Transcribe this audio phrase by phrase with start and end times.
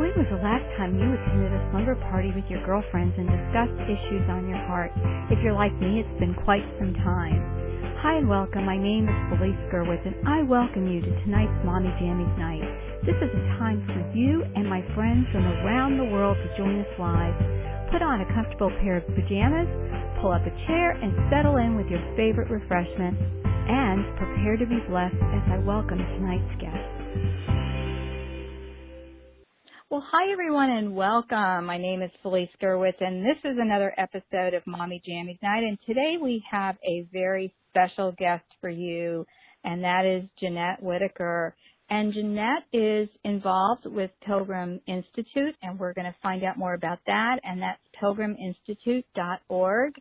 [0.00, 3.76] When was the last time you attended a slumber party with your girlfriends and discussed
[3.84, 4.88] issues on your heart?
[5.28, 7.36] If you're like me, it's been quite some time.
[8.00, 8.64] Hi and welcome.
[8.64, 12.64] My name is Felice Gerwitz and I welcome you to tonight's Mommy Jammies Night.
[13.04, 16.80] This is a time for you and my friends from around the world to join
[16.80, 17.36] us live.
[17.92, 19.68] Put on a comfortable pair of pajamas,
[20.24, 23.20] pull up a chair, and settle in with your favorite refreshment.
[23.68, 26.79] And prepare to be blessed as I welcome tonight's guest.
[29.90, 31.66] Well, hi everyone and welcome.
[31.66, 35.76] My name is Felice Gerwitz and this is another episode of Mommy Jammies Night and
[35.84, 39.26] today we have a very special guest for you
[39.64, 41.56] and that is Jeanette Whittaker.
[41.90, 47.00] And Jeanette is involved with Pilgrim Institute and we're going to find out more about
[47.06, 49.92] that and that's pilgriminstitute.org.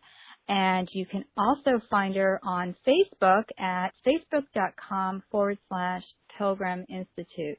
[0.50, 6.04] And you can also find her on Facebook at facebook.com forward slash
[6.38, 7.58] Pilgrim Institute.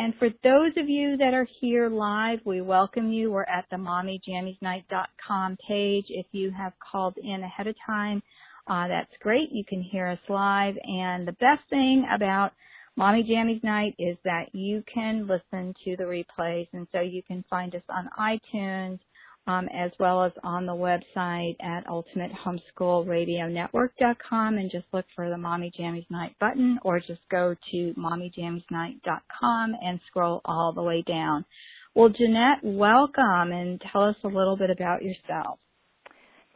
[0.00, 3.30] And for those of you that are here live, we welcome you.
[3.30, 6.06] We're at the mommyjammiesnight.com page.
[6.08, 8.22] If you have called in ahead of time,
[8.66, 9.52] uh, that's great.
[9.52, 10.74] You can hear us live.
[10.84, 12.52] And the best thing about
[12.96, 16.68] Mommy Jammies Night is that you can listen to the replays.
[16.72, 19.00] And so you can find us on iTunes,
[19.46, 25.72] um, as well as on the website at ultimatehomeschoolradionetwork.com and just look for the Mommy
[25.78, 31.46] Jammies Night button or just go to mommyjammiesnight.com and scroll all the way down.
[31.94, 35.58] Well, Jeanette, welcome and tell us a little bit about yourself.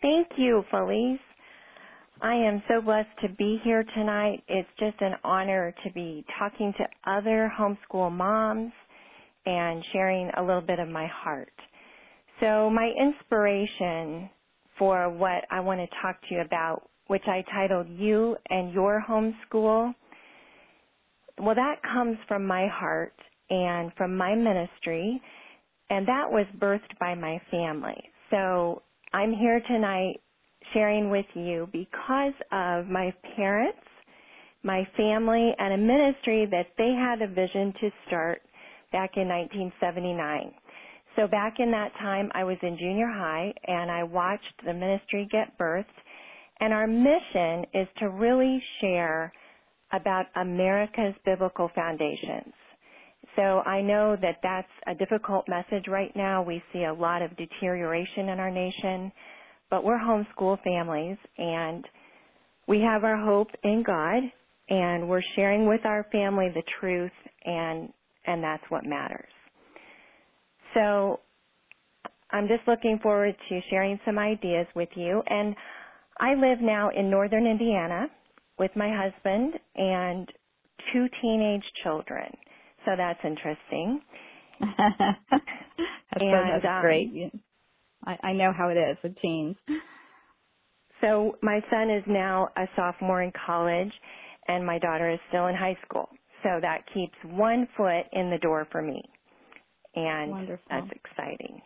[0.00, 1.18] Thank you, Felice.
[2.22, 4.44] I am so blessed to be here tonight.
[4.46, 8.72] It's just an honor to be talking to other homeschool moms
[9.46, 11.52] and sharing a little bit of my heart.
[12.40, 14.28] So my inspiration
[14.78, 19.04] for what I want to talk to you about, which I titled You and Your
[19.08, 19.94] Homeschool,
[21.38, 23.14] well, that comes from my heart
[23.50, 25.20] and from my ministry,
[25.90, 28.02] and that was birthed by my family.
[28.30, 28.82] So
[29.12, 30.20] I'm here tonight
[30.72, 33.78] sharing with you because of my parents,
[34.62, 38.42] my family, and a ministry that they had a vision to start
[38.92, 40.54] back in 1979.
[41.16, 45.28] So back in that time, I was in junior high and I watched the ministry
[45.30, 45.84] get birthed.
[46.60, 49.32] And our mission is to really share
[49.92, 52.52] about America's biblical foundations.
[53.36, 56.42] So I know that that's a difficult message right now.
[56.42, 59.10] We see a lot of deterioration in our nation,
[59.70, 61.84] but we're homeschool families and
[62.68, 64.22] we have our hope in God
[64.68, 67.12] and we're sharing with our family the truth
[67.44, 67.92] and
[68.26, 69.33] and that's what matters.
[70.74, 71.20] So
[72.30, 75.22] I'm just looking forward to sharing some ideas with you.
[75.28, 75.54] And
[76.18, 78.08] I live now in northern Indiana
[78.58, 80.28] with my husband and
[80.92, 82.26] two teenage children.
[82.84, 84.00] So that's interesting.
[84.60, 85.44] that's,
[86.20, 87.32] and, that's um, great.
[88.04, 89.56] I, I know how it is with teens.
[91.00, 93.92] So my son is now a sophomore in college
[94.48, 96.08] and my daughter is still in high school.
[96.42, 99.02] So that keeps one foot in the door for me
[99.94, 100.64] and Wonderful.
[100.70, 101.60] that's exciting.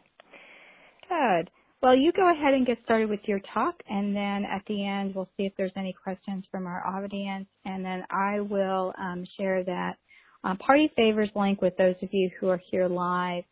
[1.09, 1.51] Good.
[1.81, 5.15] Well, you go ahead and get started with your talk, and then at the end,
[5.15, 9.63] we'll see if there's any questions from our audience, and then I will um, share
[9.65, 9.97] that
[10.43, 13.45] uh, party favors link with those of you who are here live,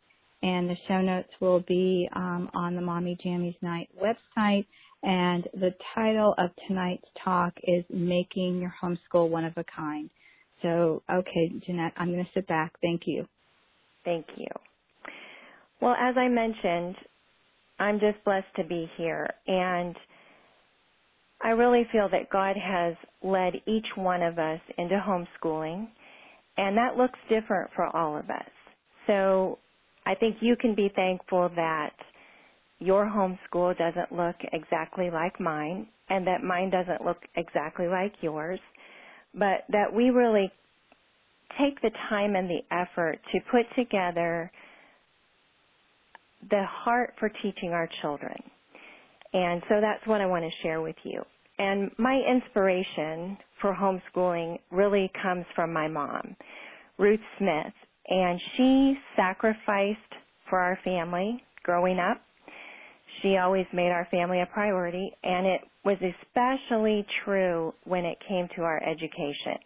[0.43, 4.65] and the show notes will be um, on the Mommy Jammies Night website.
[5.03, 10.09] And the title of tonight's talk is Making Your Homeschool One of a Kind.
[10.61, 12.73] So, okay, Jeanette, I'm going to sit back.
[12.81, 13.25] Thank you.
[14.03, 14.47] Thank you.
[15.81, 16.95] Well, as I mentioned,
[17.79, 19.95] I'm just blessed to be here and
[21.41, 25.87] I really feel that God has led each one of us into homeschooling
[26.57, 28.49] and that looks different for all of us.
[29.05, 29.59] So
[30.05, 31.93] I think you can be thankful that
[32.79, 38.59] your homeschool doesn't look exactly like mine and that mine doesn't look exactly like yours,
[39.33, 40.51] but that we really
[41.59, 44.51] take the time and the effort to put together
[46.49, 48.35] the heart for teaching our children.
[49.33, 51.21] And so that's what I want to share with you.
[51.59, 56.35] And my inspiration for homeschooling really comes from my mom,
[56.97, 57.73] Ruth Smith.
[58.09, 59.99] And she sacrificed
[60.49, 62.21] for our family growing up.
[63.21, 68.47] She always made our family a priority, and it was especially true when it came
[68.55, 69.57] to our education.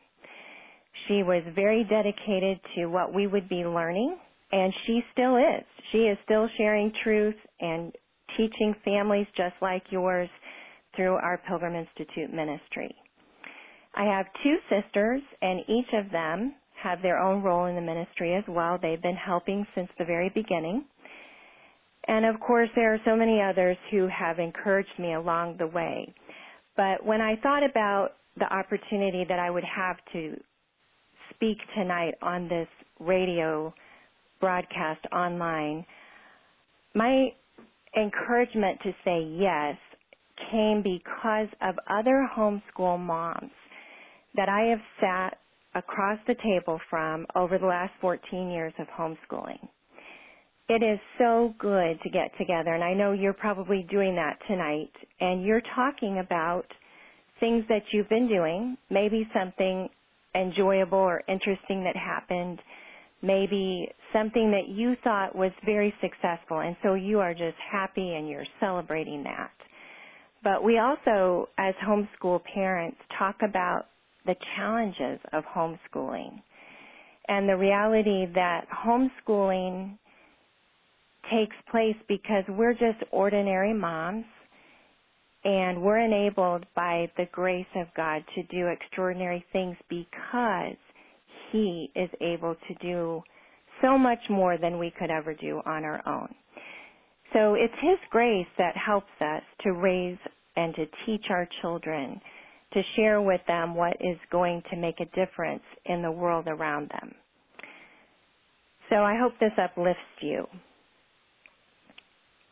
[1.07, 4.17] She was very dedicated to what we would be learning,
[4.51, 5.63] and she still is.
[5.91, 7.93] She is still sharing truth and
[8.37, 10.29] teaching families just like yours
[10.95, 12.93] through our Pilgrim Institute ministry.
[13.95, 18.35] I have two sisters, and each of them have their own role in the ministry
[18.35, 18.79] as well.
[18.81, 20.85] They've been helping since the very beginning.
[22.07, 26.13] And of course, there are so many others who have encouraged me along the way.
[26.75, 30.35] But when I thought about the opportunity that I would have to
[31.35, 32.67] speak tonight on this
[32.99, 33.73] radio
[34.41, 35.85] broadcast online,
[36.93, 37.29] my
[37.95, 39.77] encouragement to say yes
[40.51, 43.51] came because of other homeschool moms
[44.35, 45.37] that I have sat
[45.75, 49.67] across the table from over the last 14 years of homeschooling.
[50.69, 54.91] It is so good to get together, and I know you're probably doing that tonight,
[55.19, 56.65] and you're talking about
[57.39, 59.89] things that you've been doing, maybe something
[60.33, 62.59] enjoyable or interesting that happened,
[63.21, 68.27] maybe something that you thought was very successful, and so you are just happy and
[68.29, 69.51] you're celebrating that.
[70.43, 73.85] But we also, as homeschool parents, talk about
[74.25, 76.41] the challenges of homeschooling
[77.27, 79.97] and the reality that homeschooling
[81.31, 84.25] takes place because we're just ordinary moms
[85.43, 90.77] and we're enabled by the grace of God to do extraordinary things because
[91.51, 93.21] He is able to do
[93.81, 96.33] so much more than we could ever do on our own.
[97.33, 100.17] So it's His grace that helps us to raise
[100.55, 102.19] and to teach our children,
[102.73, 106.89] to share with them what is going to make a difference in the world around
[106.89, 107.13] them.
[108.89, 110.45] So I hope this uplifts you.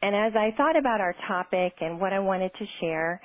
[0.02, 3.19] And as I thought about our topic and what I wanted to share,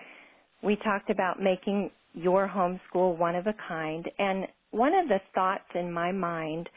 [0.63, 4.11] we talked about making your homeschool one of a kind.
[4.19, 6.69] And one of the thoughts in my mind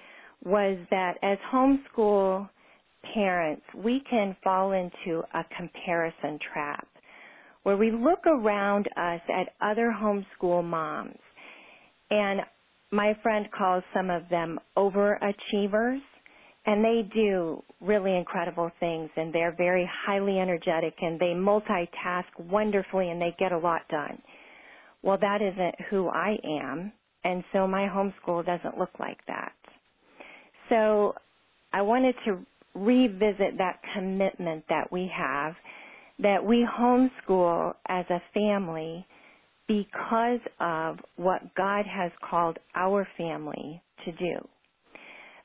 [0.46, 2.48] was that as homeschool
[3.14, 6.88] parents, we can fall into a comparison trap
[7.64, 11.18] where we look around us at other homeschool moms.
[12.10, 12.42] And
[12.92, 16.00] my friend calls some of them overachievers
[16.66, 23.10] and they do really incredible things and they're very highly energetic and they multitask wonderfully
[23.10, 24.22] and they get a lot done.
[25.02, 26.92] Well, that isn't who I am,
[27.28, 29.52] and so my homeschool doesn't look like that.
[30.70, 31.14] So
[31.74, 32.40] I wanted to
[32.74, 35.54] revisit that commitment that we have
[36.20, 39.06] that we homeschool as a family
[39.68, 44.48] because of what God has called our family to do.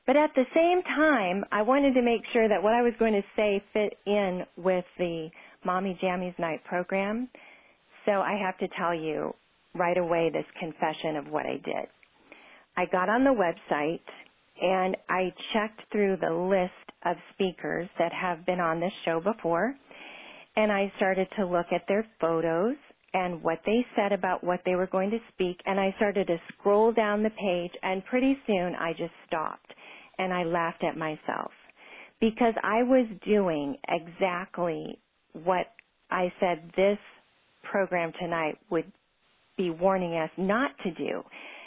[0.07, 3.13] But at the same time, I wanted to make sure that what I was going
[3.13, 5.29] to say fit in with the
[5.65, 7.29] Mommy Jammies Night program.
[8.05, 9.33] So I have to tell you
[9.75, 11.87] right away this confession of what I did.
[12.77, 14.01] I got on the website
[14.61, 19.75] and I checked through the list of speakers that have been on this show before
[20.55, 22.75] and I started to look at their photos
[23.13, 26.37] and what they said about what they were going to speak and I started to
[26.53, 29.73] scroll down the page and pretty soon I just stopped
[30.17, 31.51] and I laughed at myself
[32.21, 34.99] because I was doing exactly
[35.33, 35.67] what
[36.09, 36.99] I said this
[37.63, 38.91] program tonight would
[39.57, 41.23] be warning us not to do.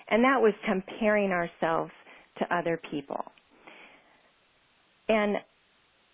[0.09, 1.93] And that was comparing ourselves
[2.39, 3.25] to other people.
[5.09, 5.37] And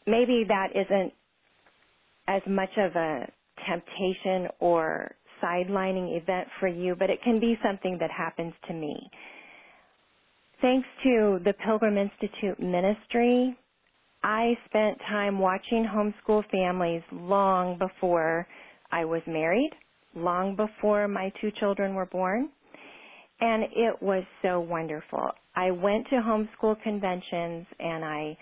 [0.07, 1.13] maybe that isn't
[2.29, 3.27] as much of a
[3.67, 8.97] temptation or sidelining event for you, but it can be something that happens to me.
[10.61, 13.57] Thanks to the Pilgrim Institute ministry,
[14.23, 18.46] I spent time watching homeschool families long before
[18.93, 19.73] I was married,
[20.15, 22.51] long before my two children were born,
[23.41, 25.31] and it was so wonderful.
[25.55, 28.37] I went to homeschool conventions and I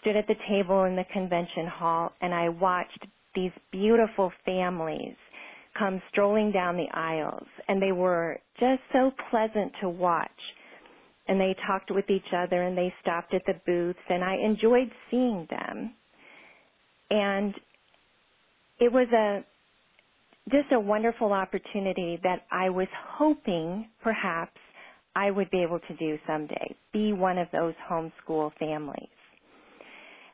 [0.00, 5.16] stood at the table in the convention hall and I watched these beautiful families
[5.78, 10.30] come strolling down the aisles and they were just so pleasant to watch
[11.28, 14.90] and they talked with each other and they stopped at the booths and I enjoyed
[15.10, 15.92] seeing them.
[17.10, 17.54] And
[18.78, 19.44] it was a
[20.50, 24.58] just a wonderful opportunity that I was hoping perhaps
[25.14, 29.08] I would be able to do someday, be one of those homeschool families.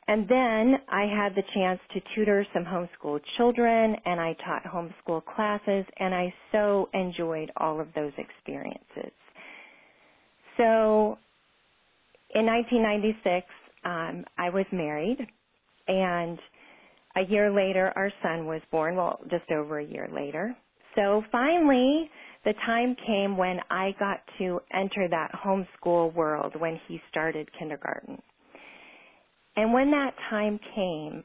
[0.08, 5.24] And then I had the chance to tutor some homeschool children and I taught homeschool
[5.24, 9.12] classes and I so enjoyed all of those experiences.
[10.56, 11.18] So
[12.34, 13.46] in 1996,
[13.84, 15.18] um, I was married,
[15.88, 16.38] and
[17.16, 18.96] a year later, our son was born.
[18.96, 20.56] Well, just over a year later.
[20.94, 22.10] So finally,
[22.44, 28.20] the time came when I got to enter that homeschool world when he started kindergarten.
[29.56, 31.24] And when that time came,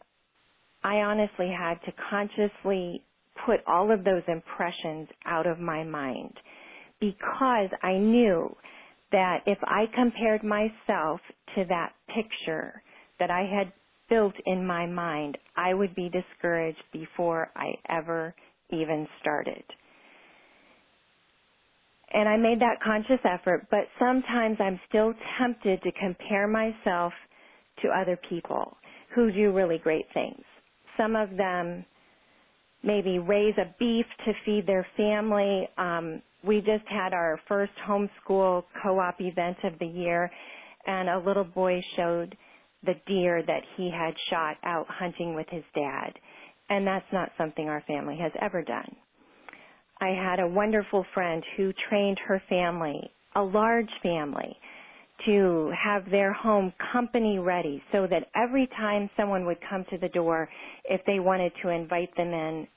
[0.84, 3.04] I honestly had to consciously
[3.46, 6.34] put all of those impressions out of my mind
[7.00, 8.56] because I knew
[9.12, 11.20] that if I compared myself
[11.56, 12.82] to that picture
[13.20, 13.72] that I had
[14.10, 18.34] built in my mind, I would be discouraged before I ever
[18.72, 19.64] even started.
[22.14, 27.12] And I made that conscious effort, but sometimes I'm still tempted to compare myself
[27.82, 28.78] to other people
[29.14, 30.42] who do really great things.
[30.96, 31.86] Some of them
[32.84, 35.68] maybe raise a beef to feed their family.
[35.78, 40.32] Um, we just had our first homeschool co-op event of the year,
[40.86, 42.36] and a little boy showed
[42.84, 46.12] the deer that he had shot out hunting with his dad.
[46.70, 48.96] And that's not something our family has ever done.
[50.00, 54.56] I had a wonderful friend who trained her family, a large family,
[55.26, 60.10] to have their home company ready so that every time someone would come to the
[60.10, 60.48] door,
[60.86, 62.68] if they wanted to invite them in,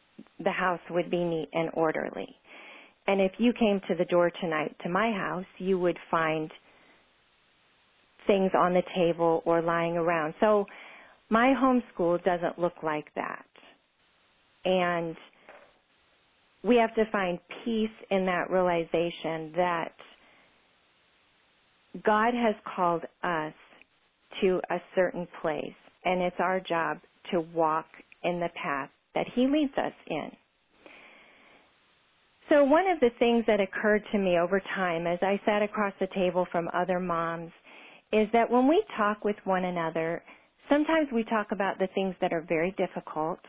[0.42, 2.28] the house would be neat and orderly.
[3.06, 6.50] And if you came to the door tonight to my house, you would find
[8.30, 10.34] things on the table or lying around.
[10.40, 10.64] So
[11.30, 13.44] my homeschool doesn't look like that.
[14.64, 15.16] And
[16.62, 19.92] we have to find peace in that realization that
[22.04, 23.52] God has called us
[24.42, 26.98] to a certain place and it's our job
[27.32, 27.86] to walk
[28.22, 30.30] in the path that He leads us in.
[32.48, 35.92] So one of the things that occurred to me over time as I sat across
[36.00, 37.52] the table from other moms
[38.12, 40.22] is that when we talk with one another,
[40.68, 43.40] sometimes we talk about the things that are very difficult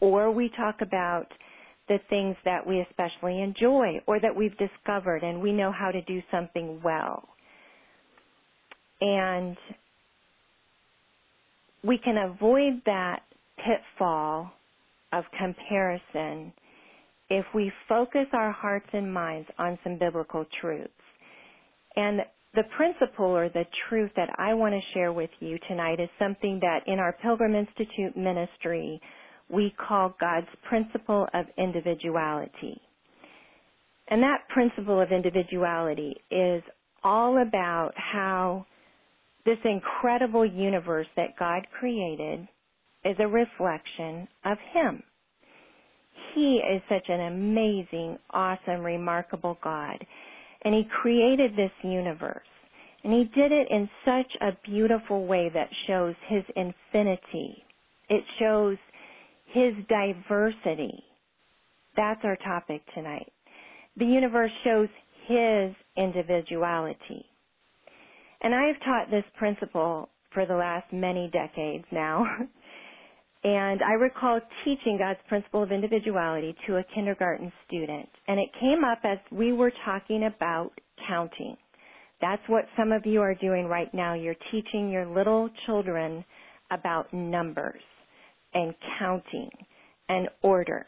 [0.00, 1.26] or we talk about
[1.88, 6.02] the things that we especially enjoy or that we've discovered and we know how to
[6.02, 7.28] do something well.
[9.00, 9.56] And
[11.84, 13.22] we can avoid that
[13.58, 14.50] pitfall
[15.12, 16.52] of comparison
[17.28, 20.90] if we focus our hearts and minds on some biblical truths.
[21.96, 22.20] And
[22.54, 26.60] the principle or the truth that I want to share with you tonight is something
[26.60, 29.00] that in our Pilgrim Institute ministry
[29.48, 32.80] we call God's principle of individuality.
[34.08, 36.62] And that principle of individuality is
[37.02, 38.66] all about how
[39.44, 42.46] this incredible universe that God created
[43.04, 45.02] is a reflection of Him.
[46.34, 50.04] He is such an amazing, awesome, remarkable God.
[50.64, 52.46] And He created this universe.
[53.04, 57.64] And He did it in such a beautiful way that shows His infinity.
[58.08, 58.76] It shows
[59.46, 61.02] His diversity.
[61.96, 63.32] That's our topic tonight.
[63.96, 64.88] The universe shows
[65.26, 67.26] His individuality.
[68.42, 72.24] And I have taught this principle for the last many decades now.
[73.44, 78.08] And I recall teaching God's principle of individuality to a kindergarten student.
[78.28, 80.70] And it came up as we were talking about
[81.08, 81.56] counting.
[82.20, 84.14] That's what some of you are doing right now.
[84.14, 86.24] You're teaching your little children
[86.70, 87.82] about numbers
[88.54, 89.50] and counting
[90.08, 90.86] and order.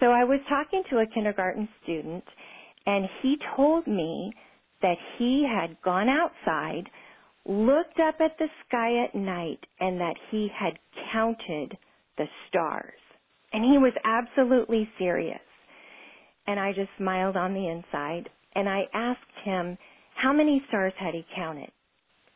[0.00, 2.24] So I was talking to a kindergarten student
[2.86, 4.32] and he told me
[4.80, 6.88] that he had gone outside
[7.46, 10.78] looked up at the sky at night and that he had
[11.12, 11.76] counted
[12.16, 12.92] the stars.
[13.52, 15.40] And he was absolutely serious.
[16.46, 19.76] And I just smiled on the inside and I asked him
[20.14, 21.70] how many stars had he counted.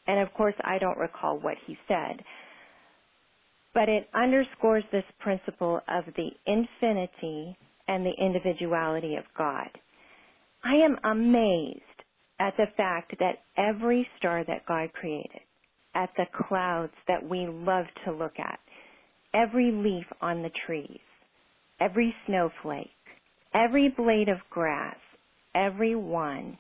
[0.06, 2.22] And of course I don't recall what he said.
[3.74, 7.56] But it underscores this principle of the infinity
[7.88, 9.68] and the individuality of God.
[10.64, 11.82] I am amazed
[12.38, 15.40] at the fact that every star that God created,
[15.94, 18.58] at the clouds that we love to look at,
[19.34, 21.00] every leaf on the trees,
[21.80, 22.90] every snowflake,
[23.54, 24.96] every blade of grass,
[25.54, 26.58] every one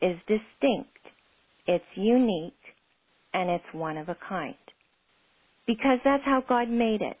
[0.00, 0.98] is distinct,
[1.66, 2.54] it's unique,
[3.34, 4.54] and it's one of a kind.
[5.66, 7.18] Because that's how God made it.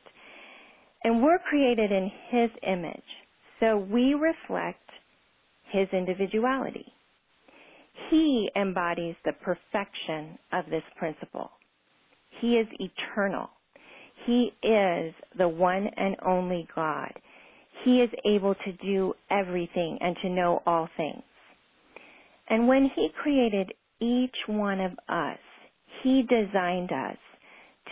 [1.04, 3.02] And we're created in His image,
[3.60, 4.88] so we reflect
[5.70, 6.86] His individuality.
[8.10, 11.50] He embodies the perfection of this principle.
[12.40, 13.50] He is eternal.
[14.26, 17.12] He is the one and only God.
[17.84, 21.22] He is able to do everything and to know all things.
[22.48, 25.38] And when He created each one of us,
[26.02, 27.16] He designed us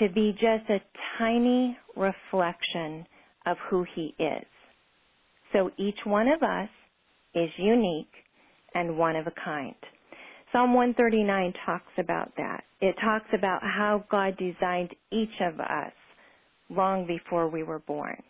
[0.01, 0.81] to be just a
[1.19, 3.07] tiny reflection
[3.47, 4.47] of who He is.
[5.53, 6.69] So each one of us
[7.35, 8.13] is unique
[8.75, 9.75] and one of a kind.
[10.53, 12.65] Psalm 139 talks about that.
[12.81, 15.93] It talks about how God designed each of us
[16.71, 18.23] long before we were born.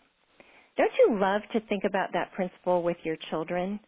[0.76, 3.80] Don't you love to think about that principle with your children?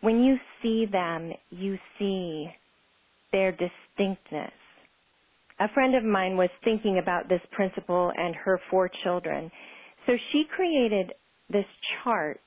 [0.00, 2.46] when you see them, you see
[3.32, 4.52] their distinctness.
[5.60, 9.50] A friend of mine was thinking about this principle and her four children.
[10.06, 11.12] So she created
[11.50, 11.64] this
[12.02, 12.40] chart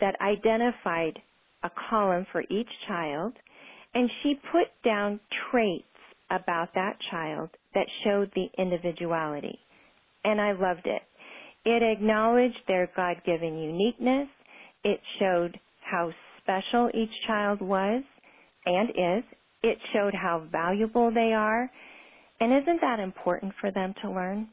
[0.00, 1.18] that identified
[1.62, 3.34] a column for each child
[3.94, 5.84] and she put down traits
[6.30, 9.58] about that child that showed the individuality.
[10.24, 11.02] And I loved it.
[11.64, 14.28] It acknowledged their God-given uniqueness.
[14.84, 16.10] It showed how
[16.42, 18.02] special each child was
[18.66, 19.24] and is.
[19.62, 21.70] It showed how valuable they are.
[22.40, 24.48] And isn't that important for them to learn?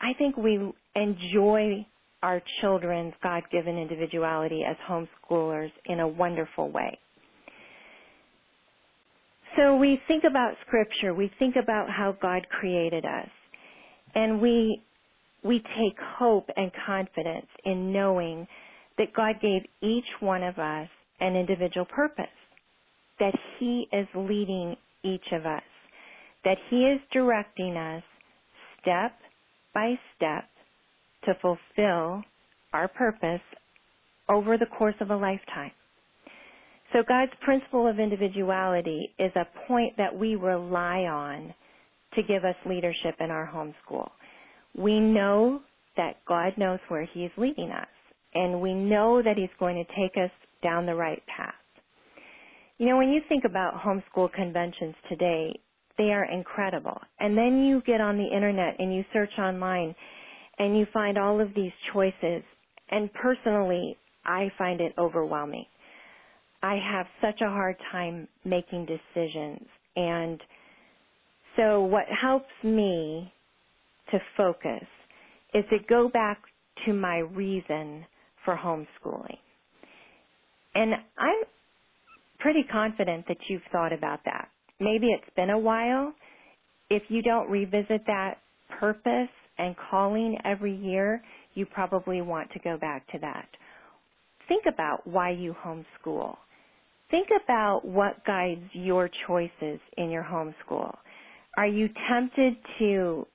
[0.00, 0.58] I think we
[0.94, 1.86] enjoy
[2.26, 6.98] our children's God-given individuality as homeschoolers in a wonderful way.
[9.56, 13.30] So we think about scripture, we think about how God created us,
[14.16, 14.82] and we
[15.44, 18.48] we take hope and confidence in knowing
[18.98, 20.88] that God gave each one of us
[21.20, 22.26] an individual purpose,
[23.20, 25.62] that He is leading each of us,
[26.44, 28.02] that He is directing us
[28.82, 29.12] step
[29.72, 30.48] by step
[31.26, 32.22] to fulfill
[32.72, 33.40] our purpose
[34.28, 35.72] over the course of a lifetime.
[36.92, 41.54] So God's principle of individuality is a point that we rely on
[42.14, 44.08] to give us leadership in our homeschool.
[44.76, 45.60] We know
[45.96, 47.88] that God knows where He is leading us,
[48.34, 50.30] and we know that He's going to take us
[50.62, 51.54] down the right path.
[52.78, 55.58] You know, when you think about homeschool conventions today,
[55.98, 57.00] they are incredible.
[57.20, 59.94] And then you get on the internet and you search online
[60.58, 62.42] and you find all of these choices.
[62.90, 65.66] And personally, I find it overwhelming.
[66.62, 69.66] I have such a hard time making decisions.
[69.94, 70.40] And
[71.56, 73.32] so what helps me
[74.10, 74.86] to focus
[75.54, 76.38] is to go back
[76.86, 78.04] to my reason
[78.44, 79.38] for homeschooling.
[80.74, 81.44] And I'm
[82.38, 84.48] pretty confident that you've thought about that.
[84.78, 86.12] Maybe it's been a while.
[86.90, 88.34] If you don't revisit that
[88.78, 91.22] purpose and calling every year,
[91.54, 93.48] you probably want to go back to that.
[94.48, 96.36] Think about why you homeschool.
[97.10, 100.94] Think about what guides your choices in your homeschool.
[101.56, 103.26] Are you tempted to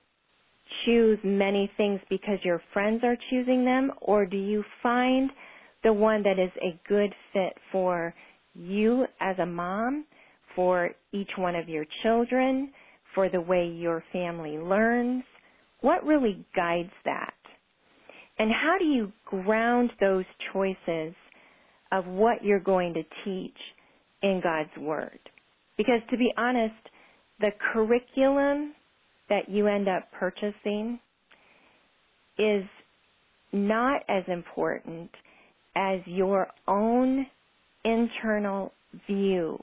[0.84, 5.30] choose many things because your friends are choosing them, or do you find
[5.82, 8.14] the one that is a good fit for
[8.54, 10.04] you as a mom,
[10.54, 12.70] for each one of your children,
[13.14, 15.24] for the way your family learns?
[15.82, 17.34] What really guides that?
[18.38, 21.14] And how do you ground those choices
[21.92, 23.56] of what you're going to teach
[24.22, 25.18] in God's Word.
[25.76, 26.74] Because to be honest,
[27.40, 28.74] the curriculum
[29.28, 30.98] that you end up purchasing
[32.38, 32.64] is
[33.52, 35.10] not as important
[35.76, 37.26] as your own
[37.84, 38.72] internal
[39.06, 39.62] view,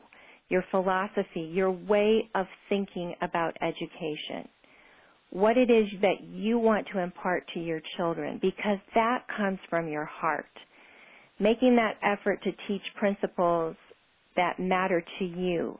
[0.49, 4.47] your philosophy, your way of thinking about education.
[5.31, 9.87] What it is that you want to impart to your children because that comes from
[9.87, 10.45] your heart
[11.39, 13.75] making that effort to teach principles
[14.35, 15.79] that matter to you,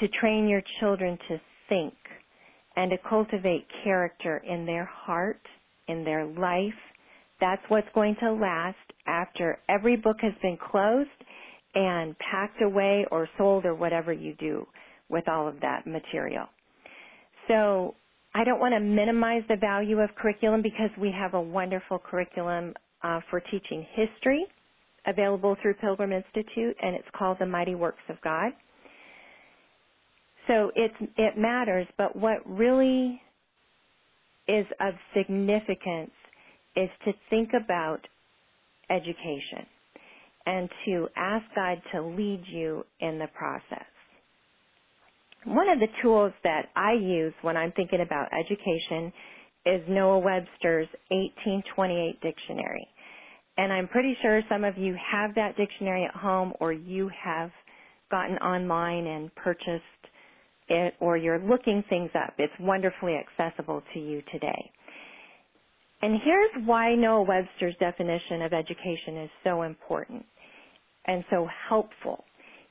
[0.00, 1.94] to train your children to think
[2.76, 5.40] and to cultivate character in their heart,
[5.88, 6.72] in their life.
[7.40, 11.08] That's what's going to last after every book has been closed
[11.74, 14.66] and packed away or sold or whatever you do
[15.08, 16.46] with all of that material.
[17.48, 17.94] So
[18.34, 22.74] I don't want to minimize the value of curriculum because we have a wonderful curriculum
[23.02, 24.44] uh, for teaching history
[25.06, 28.52] available through Pilgrim Institute, and it's called The Mighty Works of God.
[30.46, 33.20] So it it matters, but what really
[34.48, 36.10] is of significance
[36.76, 38.00] is to think about
[38.90, 39.66] education
[40.46, 43.86] and to ask God to lead you in the process.
[45.44, 49.12] One of the tools that I use when I'm thinking about education
[49.64, 52.86] is Noah Webster's 1828 dictionary.
[53.56, 57.50] And I'm pretty sure some of you have that dictionary at home or you have
[58.10, 59.82] gotten online and purchased
[60.68, 62.34] it or you're looking things up.
[62.38, 64.70] It's wonderfully accessible to you today.
[66.02, 70.24] And here's why Noah Webster's definition of education is so important
[71.06, 72.24] and so helpful.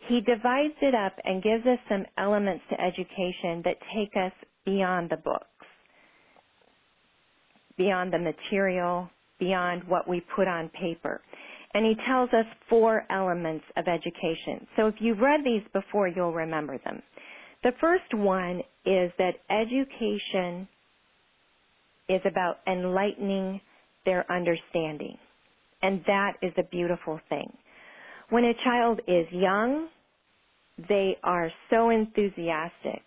[0.10, 4.32] He divides it up and gives us some elements to education that take us
[4.66, 5.46] beyond the books,
[7.78, 9.08] beyond the material,
[9.40, 11.22] beyond what we put on paper.
[11.76, 14.66] And he tells us four elements of education.
[14.76, 17.04] So if you've read these before, you'll remember them.
[17.62, 20.68] The first one is that education
[22.10, 23.62] is about enlightening
[24.06, 25.18] their understanding.
[25.84, 27.56] And that is a beautiful thing.
[28.32, 29.88] When a child is young,
[30.88, 33.02] they are so enthusiastic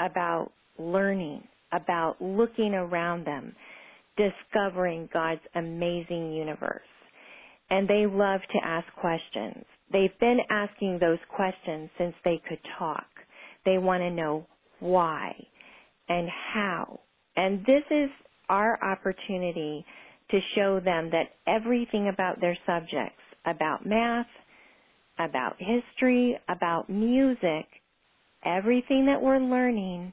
[0.00, 3.54] about learning, about looking around them,
[4.16, 6.82] discovering God's amazing universe.
[7.70, 9.64] And they love to ask questions.
[9.92, 13.06] They've been asking those questions since they could talk.
[13.64, 14.46] They want to know
[14.80, 15.34] why
[16.08, 17.00] and how.
[17.36, 18.10] And this is
[18.48, 19.84] our opportunity
[20.30, 24.26] to show them that everything about their subjects, about math,
[25.18, 27.66] about history, about music,
[28.44, 30.12] everything that we're learning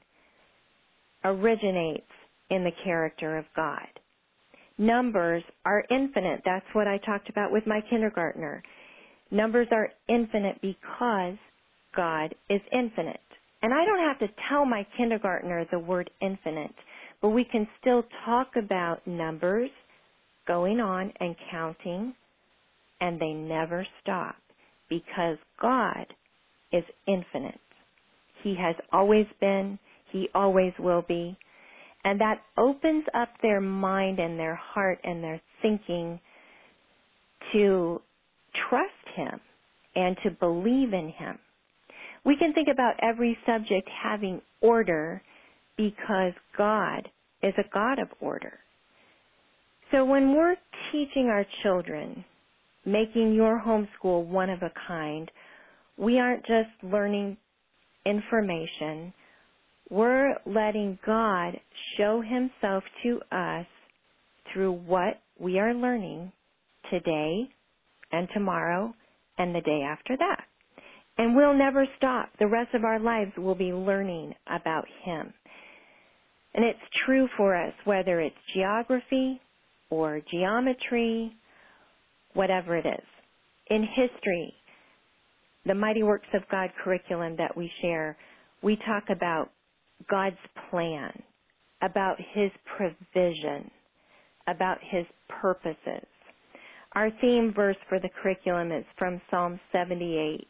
[1.24, 2.06] originates
[2.50, 3.86] in the character of God.
[4.78, 6.42] Numbers are infinite.
[6.44, 8.62] That's what I talked about with my kindergartner.
[9.30, 11.36] Numbers are infinite because
[11.94, 13.20] God is infinite.
[13.62, 16.74] And I don't have to tell my kindergartner the word infinite,
[17.20, 19.70] but we can still talk about numbers
[20.48, 22.14] going on and counting,
[23.00, 24.34] and they never stop
[24.92, 26.06] because God
[26.70, 27.60] is infinite.
[28.42, 29.78] He has always been,
[30.10, 31.36] He always will be.
[32.04, 36.20] And that opens up their mind and their heart and their thinking
[37.52, 38.02] to
[38.68, 39.40] trust Him
[39.94, 41.38] and to believe in Him.
[42.24, 45.22] We can think about every subject having order
[45.76, 47.08] because God
[47.42, 48.58] is a God of order.
[49.90, 50.56] So when we're
[50.90, 52.24] teaching our children,
[52.84, 55.30] making your homeschool one of a kind,
[55.96, 57.36] we aren't just learning
[58.04, 59.12] information.
[59.90, 61.54] We're letting God
[61.96, 63.66] show himself to us
[64.52, 66.32] through what we are learning
[66.90, 67.48] today
[68.10, 68.94] and tomorrow
[69.38, 70.44] and the day after that.
[71.18, 72.30] And we'll never stop.
[72.38, 75.32] The rest of our lives we'll be learning about him.
[76.54, 79.40] And it's true for us whether it's geography
[79.90, 81.32] or geometry,
[82.34, 83.06] whatever it is.
[83.68, 84.54] In history,
[85.64, 88.16] the Mighty Works of God curriculum that we share,
[88.62, 89.50] we talk about
[90.10, 90.36] God's
[90.70, 91.10] plan,
[91.82, 93.70] about His provision,
[94.46, 95.06] about His
[95.40, 96.06] purposes.
[96.94, 100.46] Our theme verse for the curriculum is from Psalm 78,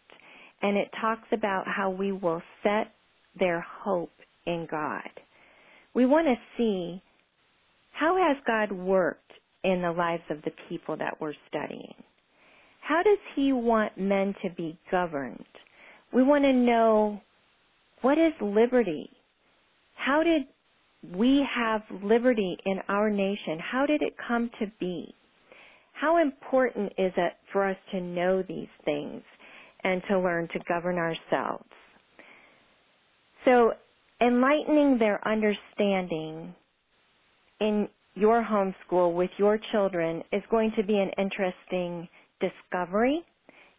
[0.62, 2.92] and it talks about how we will set
[3.38, 4.12] their hope
[4.46, 5.08] in God.
[5.94, 7.02] We want to see
[7.92, 9.32] how has God worked
[9.64, 11.94] in the lives of the people that we're studying?
[12.80, 15.44] How does he want men to be governed?
[16.12, 17.20] We want to know
[18.02, 19.08] what is liberty?
[19.94, 20.42] How did
[21.16, 23.58] we have liberty in our nation?
[23.60, 25.14] How did it come to be?
[25.92, 29.22] How important is it for us to know these things
[29.84, 31.68] and to learn to govern ourselves?
[33.44, 33.72] So,
[34.20, 36.54] enlightening their understanding
[37.60, 42.08] in your homeschool with your children is going to be an interesting
[42.40, 43.22] discovery.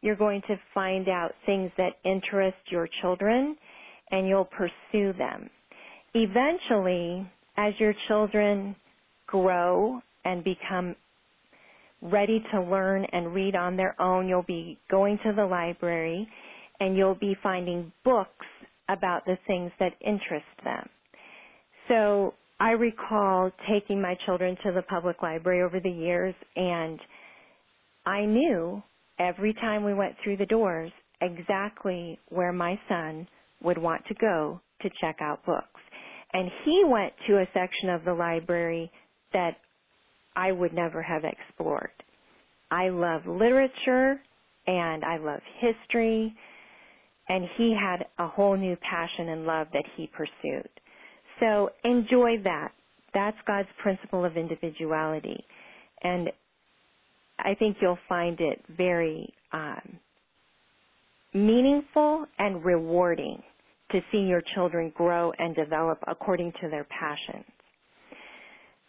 [0.01, 3.55] You're going to find out things that interest your children
[4.11, 5.49] and you'll pursue them.
[6.13, 8.75] Eventually, as your children
[9.27, 10.95] grow and become
[12.01, 16.27] ready to learn and read on their own, you'll be going to the library
[16.79, 18.45] and you'll be finding books
[18.89, 20.87] about the things that interest them.
[21.87, 26.97] So I recall taking my children to the public library over the years and
[28.05, 28.81] I knew
[29.19, 33.27] every time we went through the doors exactly where my son
[33.63, 35.81] would want to go to check out books.
[36.31, 38.89] And he went to a section of the library
[39.33, 39.57] that
[40.33, 41.91] I would never have explored.
[42.71, 44.21] I love literature
[44.67, 46.33] and I love history
[47.27, 50.72] and he had a whole new passion and love that he pursued.
[51.43, 52.71] So enjoy that.
[53.13, 55.43] That's God's principle of individuality.
[56.01, 56.29] And
[57.37, 59.99] I think you'll find it very um,
[61.33, 63.43] meaningful and rewarding
[63.91, 67.45] to see your children grow and develop according to their passions.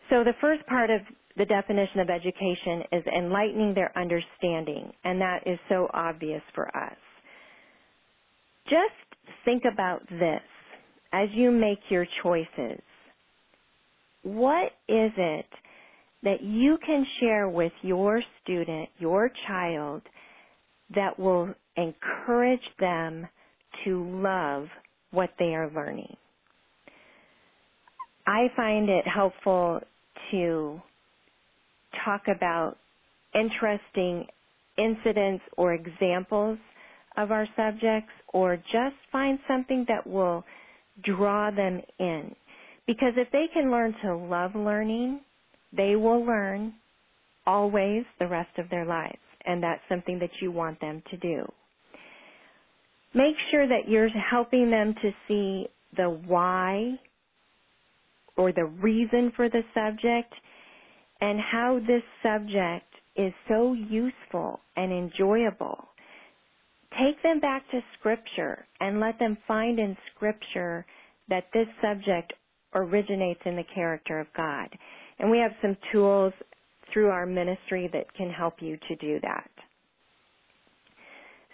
[0.08, 1.00] So the first part of
[1.36, 6.96] the definition of education is enlightening their understanding, and that is so obvious for us.
[8.66, 10.40] Just think about this
[11.14, 12.80] as you make your choices.
[14.22, 15.46] What is it
[16.24, 20.02] that you can share with your student, your child,
[20.94, 23.28] that will encourage them
[23.84, 24.66] to love
[25.10, 26.16] what they are learning.
[28.26, 29.80] I find it helpful
[30.30, 30.80] to
[32.04, 32.76] talk about
[33.34, 34.26] interesting
[34.78, 36.58] incidents or examples
[37.16, 40.42] of our subjects or just find something that will
[41.02, 42.34] draw them in.
[42.86, 45.20] Because if they can learn to love learning,
[45.76, 46.74] they will learn
[47.46, 49.18] always the rest of their lives.
[49.46, 51.44] and that's something that you want them to do.
[53.14, 56.98] Make sure that you're helping them to see the why
[58.36, 60.32] or the reason for the subject
[61.20, 65.88] and how this subject is so useful and enjoyable.
[66.98, 70.86] Take them back to scripture and let them find in scripture
[71.28, 72.32] that this subject
[72.74, 74.68] originates in the character of God.
[75.18, 76.32] And we have some tools
[76.92, 79.50] through our ministry that can help you to do that.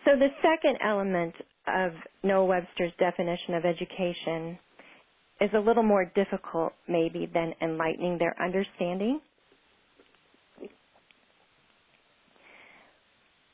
[0.05, 1.35] So the second element
[1.69, 4.59] of Noah Webster's definition of education
[5.41, 9.21] is a little more difficult maybe than enlightening their understanding.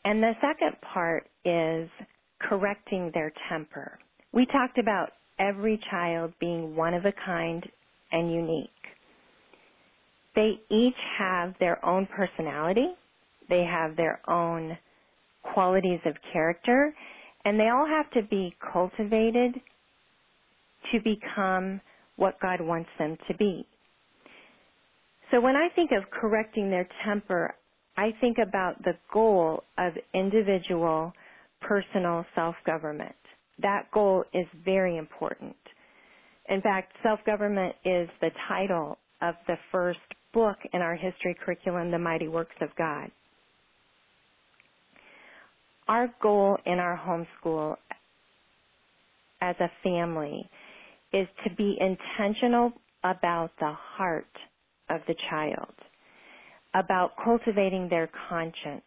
[0.07, 1.90] And the second part is
[2.40, 3.99] correcting their temper.
[4.33, 5.09] We talked about
[5.40, 7.69] every child being one of a kind
[8.12, 8.71] and unique.
[10.37, 12.87] They each have their own personality,
[13.49, 14.79] they have their own
[15.42, 16.95] qualities of character,
[17.45, 19.61] and they all have to be cultivated
[20.92, 21.81] to become
[22.14, 23.66] what God wants them to be.
[25.33, 27.57] So when I think of correcting their temper,
[27.96, 31.12] I think about the goal of individual
[31.62, 33.14] personal self-government.
[33.62, 35.56] That goal is very important.
[36.48, 39.98] In fact, self-government is the title of the first
[40.35, 43.11] book in our history curriculum, The Mighty Works of God.
[45.88, 47.76] Our goal in our homeschool
[49.40, 50.48] as a family
[51.12, 52.72] is to be intentional
[53.04, 54.26] about the heart
[54.90, 55.72] of the child,
[56.76, 58.84] about cultivating their conscience.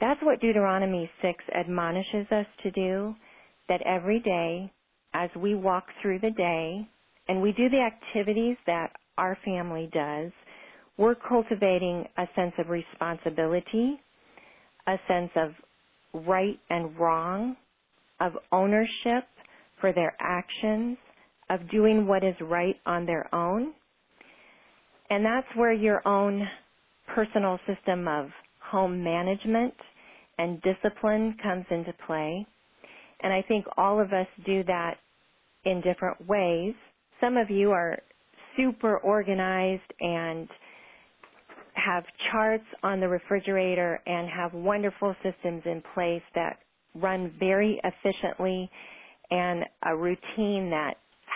[0.00, 3.14] That's what Deuteronomy 6 admonishes us to do,
[3.68, 4.72] that every day
[5.14, 6.88] as we walk through the day
[7.28, 10.30] and we do the activities that our family does,
[10.96, 14.00] we're cultivating a sense of responsibility,
[14.86, 15.50] a sense of
[16.26, 17.56] right and wrong,
[18.20, 19.24] of ownership
[19.80, 20.96] for their actions,
[21.50, 23.72] of doing what is right on their own.
[25.10, 26.46] And that's where your own
[27.14, 28.26] personal system of
[28.60, 29.74] home management
[30.38, 32.46] and discipline comes into play.
[33.20, 34.94] And I think all of us do that
[35.64, 36.74] in different ways.
[37.20, 37.98] Some of you are
[38.56, 40.48] super organized and
[41.74, 46.58] have charts on the refrigerator and have wonderful systems in place that
[46.94, 48.70] run very efficiently
[49.30, 50.94] and a routine that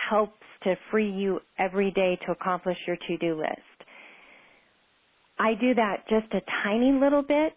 [0.09, 3.72] helps to free you every day to accomplish your to-do list.
[5.39, 7.53] I do that just a tiny little bit,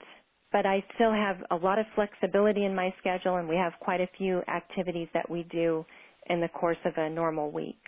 [0.53, 4.01] but I still have a lot of flexibility in my schedule and we have quite
[4.01, 5.85] a few activities that we do
[6.29, 7.81] in the course of a normal week.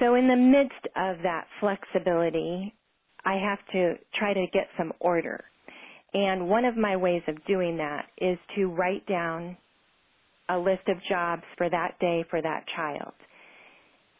[0.00, 2.74] So in the midst of that flexibility,
[3.24, 5.44] I have to try to get some order.
[6.14, 9.56] And one of my ways of doing that is to write down
[10.48, 13.12] a list of jobs for that day for that child.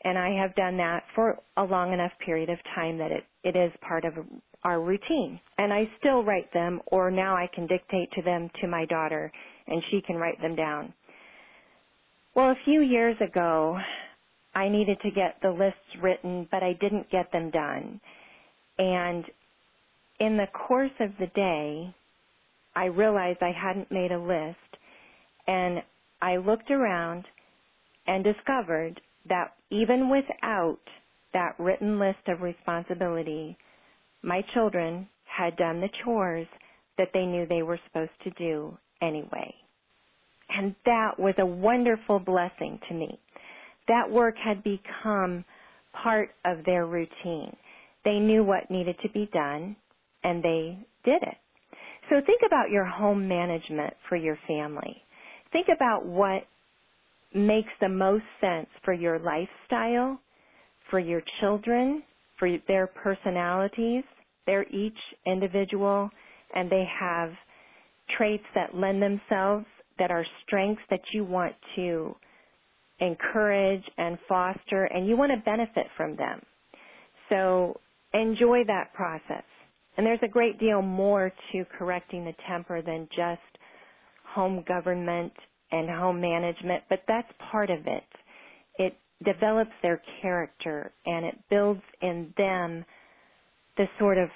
[0.03, 3.55] And I have done that for a long enough period of time that it, it
[3.55, 4.15] is part of
[4.65, 5.39] our routine.
[5.57, 9.31] And I still write them, or now I can dictate to them to my daughter,
[9.69, 10.93] and she can write them down.
[12.35, 13.79] Well, a few years ago,
[14.53, 18.01] I needed to get the lists written, but I didn't get them done.
[18.79, 19.25] And
[20.19, 21.95] in the course of the day,
[22.75, 24.57] I realized I hadn't made a list,
[25.47, 25.83] and
[26.21, 27.25] I looked around
[28.09, 30.81] and discovered that even without
[31.33, 33.57] that written list of responsibility,
[34.23, 36.47] my children had done the chores
[36.99, 39.55] that they knew they were supposed to do anyway.
[40.49, 43.19] And that was a wonderful blessing to me.
[43.89, 45.45] That work had become
[46.03, 47.55] part of their routine.
[48.05, 49.77] They knew what needed to be done
[50.23, 51.37] and they did it.
[52.09, 55.03] So think about your home management for your family.
[55.53, 56.45] Think about what
[57.35, 60.21] makes the most sense for your lifestyle,
[60.91, 62.03] for your children,
[62.39, 64.05] for their personalities.
[64.47, 66.11] They're each individual
[66.55, 67.31] and they have
[68.17, 69.67] traits that lend themselves
[69.99, 72.15] that are strengths that you want to
[73.01, 76.41] encourage and foster and you want to benefit from them.
[77.29, 77.81] So
[78.15, 79.45] enjoy that process.
[79.97, 83.41] And there's a great deal more to correcting the temper than just
[84.35, 85.33] home government
[85.73, 88.05] and home management, but that's part of it.
[88.79, 92.85] It develops their character and it builds in them
[93.77, 94.29] the sort of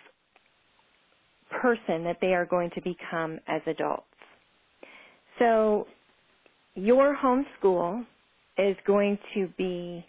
[1.61, 4.05] person that they are going to become as adults.
[5.39, 5.87] So
[6.75, 8.05] your homeschool
[8.59, 10.05] is going to be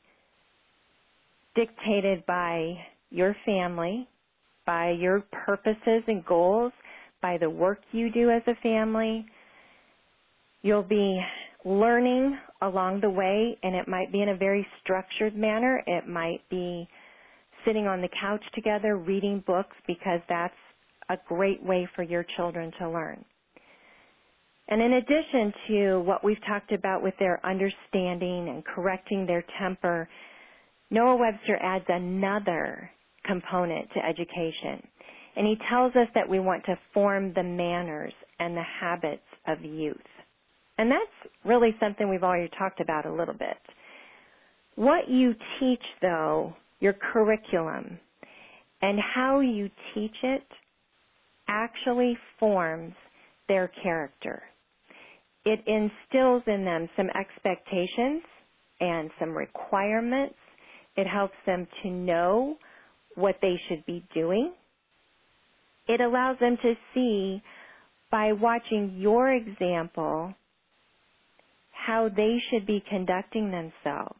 [1.56, 2.76] dictated by
[3.10, 4.08] your family,
[4.66, 6.72] by your purposes and goals,
[7.22, 9.26] by the work you do as a family.
[10.62, 11.20] You'll be
[11.66, 15.82] learning along the way, and it might be in a very structured manner.
[15.86, 16.88] It might be
[17.66, 20.54] sitting on the couch together reading books because that's
[21.10, 23.24] a great way for your children to learn.
[24.68, 30.08] And in addition to what we've talked about with their understanding and correcting their temper,
[30.90, 32.90] Noah Webster adds another
[33.26, 34.88] component to education.
[35.36, 39.62] And he tells us that we want to form the manners and the habits of
[39.62, 39.98] youth.
[40.82, 43.56] And that's really something we've already talked about a little bit.
[44.74, 48.00] What you teach though, your curriculum,
[48.82, 50.42] and how you teach it
[51.48, 52.96] actually forms
[53.48, 54.42] their character.
[55.46, 58.24] It instills in them some expectations
[58.80, 60.34] and some requirements.
[60.98, 62.56] It helps them to know
[63.14, 64.52] what they should be doing.
[65.88, 67.44] It allows them to see
[68.10, 70.34] by watching your example
[71.86, 74.20] how they should be conducting themselves.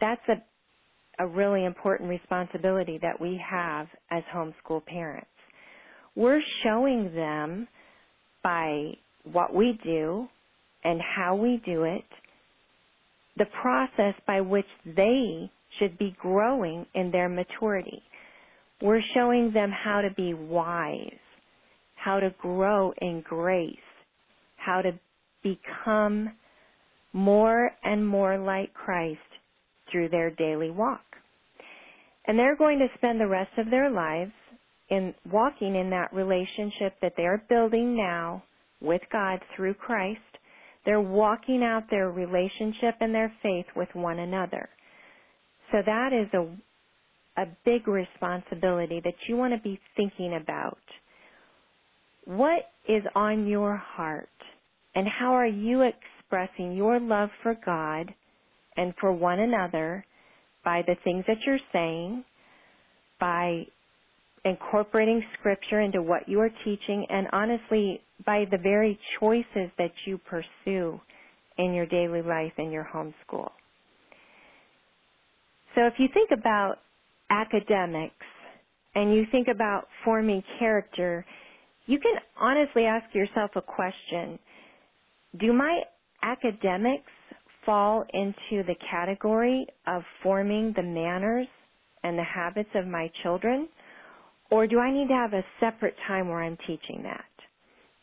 [0.00, 5.26] That's a, a really important responsibility that we have as homeschool parents.
[6.16, 7.68] We're showing them
[8.42, 8.92] by
[9.24, 10.26] what we do
[10.82, 12.04] and how we do it,
[13.36, 18.02] the process by which they should be growing in their maturity.
[18.82, 21.12] We're showing them how to be wise,
[21.94, 23.76] how to grow in grace,
[24.56, 24.98] how to
[25.42, 26.30] become
[27.12, 29.18] more and more like Christ
[29.90, 31.00] through their daily walk.
[32.26, 34.32] And they're going to spend the rest of their lives
[34.90, 38.42] in walking in that relationship that they're building now
[38.80, 40.20] with God through Christ.
[40.84, 44.68] They're walking out their relationship and their faith with one another.
[45.70, 50.78] So that is a, a big responsibility that you want to be thinking about.
[52.24, 54.28] What is on your heart?
[54.94, 58.12] And how are you expressing your love for God
[58.76, 60.04] and for one another
[60.64, 62.24] by the things that you're saying,
[63.18, 63.64] by
[64.44, 70.18] incorporating scripture into what you are teaching, and honestly, by the very choices that you
[70.18, 71.00] pursue
[71.58, 73.50] in your daily life in your homeschool.
[75.74, 76.76] So if you think about
[77.30, 78.14] academics
[78.94, 81.24] and you think about forming character,
[81.86, 84.38] you can honestly ask yourself a question.
[85.38, 85.82] Do my
[86.22, 87.12] academics
[87.64, 91.46] fall into the category of forming the manners
[92.02, 93.68] and the habits of my children?
[94.50, 97.24] Or do I need to have a separate time where I'm teaching that?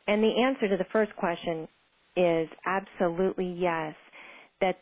[0.07, 1.67] And the answer to the first question
[2.15, 3.95] is absolutely yes,
[4.61, 4.77] that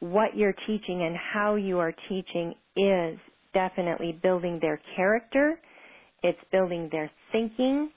[0.00, 3.18] what you're teaching and how you are teaching is
[3.54, 5.58] definitely building their character,
[6.22, 7.90] it's building their thinking,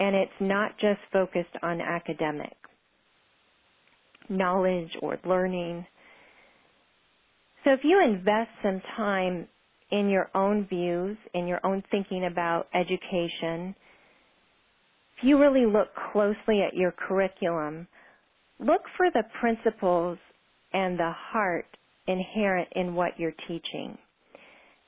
[0.00, 2.56] and it's not just focused on academic
[4.28, 5.86] knowledge or learning.
[7.64, 9.48] So if you invest some time
[9.90, 13.74] in your own views, in your own thinking about education,
[15.16, 17.88] if you really look closely at your curriculum,
[18.60, 20.18] look for the principles
[20.72, 21.66] and the heart
[22.06, 23.98] inherent in what you're teaching.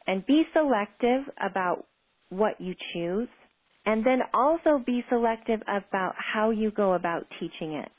[0.07, 1.87] And be selective about
[2.31, 3.29] what you choose,
[3.87, 7.93] and then also be selective about how you go about teaching it.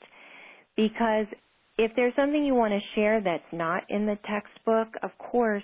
[0.75, 1.27] Because
[1.77, 5.63] if there's something you want to share that's not in the textbook, of course,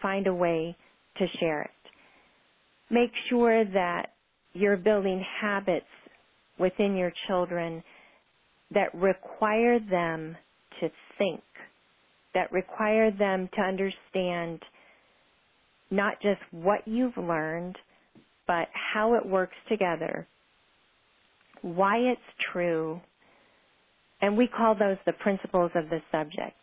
[0.00, 0.76] find a way
[1.18, 1.70] to share it.
[2.90, 4.10] Make sure that
[4.52, 5.86] you're building habits
[6.58, 7.82] within your children
[8.72, 10.36] that require them
[10.80, 10.88] to
[11.18, 11.42] think,
[12.34, 14.60] that require them to understand
[15.90, 17.76] not just what you've learned,
[18.46, 20.26] but how it works together,
[21.62, 22.20] why it's
[22.52, 23.00] true,
[24.20, 26.56] and we call those the principles of the subject.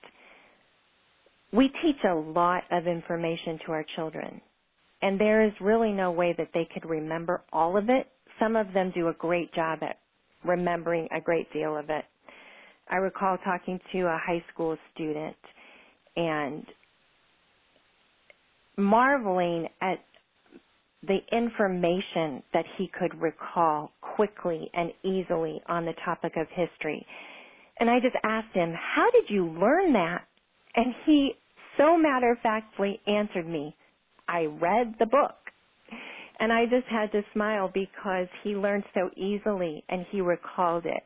[1.54, 4.42] We teach a lot of information to our children,
[5.02, 8.08] and there is really no way that they could remember all of it.
[8.40, 9.98] Some of them do a great job at
[10.46, 12.06] remembering a great deal of it.
[12.90, 15.36] I recall talking to a high school student
[16.16, 16.66] and
[18.78, 20.00] marveling at
[21.04, 27.06] the information that he could recall quickly and easily on the topic of history.
[27.82, 30.28] And I just asked him, how did you learn that?
[30.76, 31.32] And he
[31.78, 33.76] so matter of factly answered me,
[34.28, 35.36] I read the book.
[36.40, 41.04] And I just had to smile because he learned so easily and he recalled it.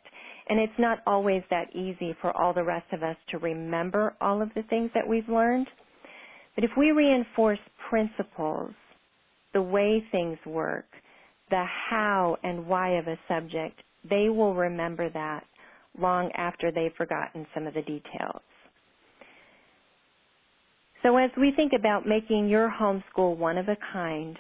[0.50, 4.42] And it's not always that easy for all the rest of us to remember all
[4.42, 5.68] of the things that we've learned.
[6.56, 7.60] But if we reinforce
[7.90, 8.74] principles,
[9.54, 10.88] the way things work,
[11.50, 15.46] the how and why of a subject, they will remember that
[16.00, 18.42] long after they've forgotten some of the details.
[21.04, 24.36] So as we think about making your homeschool one of a kind,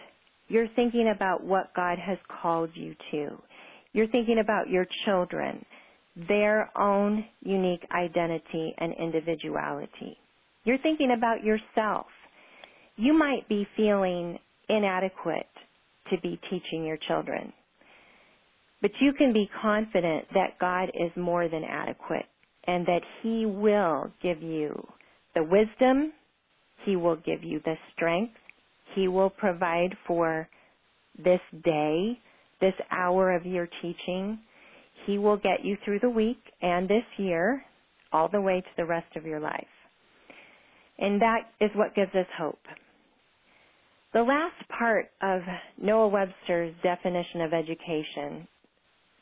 [0.47, 3.39] you're thinking about what God has called you to.
[3.93, 5.63] You're thinking about your children,
[6.27, 10.17] their own unique identity and individuality.
[10.63, 12.07] You're thinking about yourself.
[12.95, 15.45] You might be feeling inadequate
[16.09, 17.53] to be teaching your children.
[18.85, 22.27] But you can be confident that God is more than adequate
[22.67, 24.75] and that He will give you
[25.33, 26.13] the wisdom,
[26.85, 28.35] He will give you the strength,
[28.93, 30.47] He will provide for
[31.17, 32.19] this day,
[32.61, 34.37] this hour of your teaching.
[35.07, 37.63] He will get you through the week and this year,
[38.13, 39.65] all the way to the rest of your life.
[40.99, 42.61] And that is what gives us hope.
[44.13, 45.41] The last part of
[45.81, 48.47] Noah Webster's definition of education,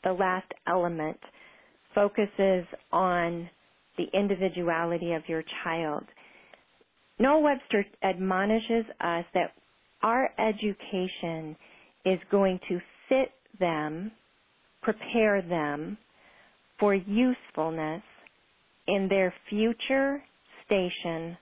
[0.04, 1.18] the last element,
[1.94, 3.48] focuses on
[3.96, 6.04] the individuality of your child.
[7.18, 9.52] Noah Webster admonishes us that
[10.02, 11.56] our education
[12.04, 12.78] is going to
[13.08, 14.10] fit them,
[14.82, 15.96] prepare them
[16.78, 18.02] for usefulness
[18.86, 20.22] in their future
[20.66, 21.36] station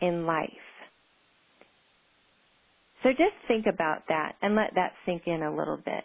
[0.00, 0.48] in life.
[3.02, 6.04] So just think about that and let that sink in a little bit.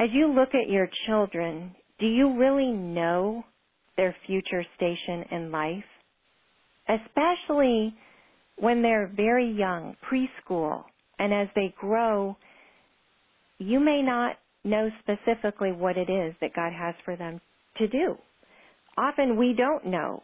[0.00, 3.44] As you look at your children, do you really know
[3.98, 5.84] their future station in life?
[6.88, 7.94] Especially
[8.56, 10.84] when they're very young, preschool,
[11.18, 12.34] and as they grow,
[13.58, 17.38] you may not know specifically what it is that God has for them
[17.76, 18.16] to do.
[18.96, 20.22] Often we don't know.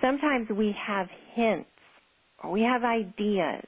[0.00, 1.68] Sometimes we have hints
[2.42, 3.66] or we have ideas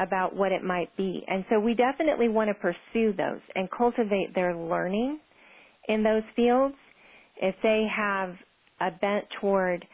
[0.00, 1.22] about what it might be.
[1.28, 5.20] And so we definitely want to pursue those and cultivate their learning
[5.88, 6.74] in those fields.
[7.40, 8.34] If they have
[8.80, 9.86] a bent toward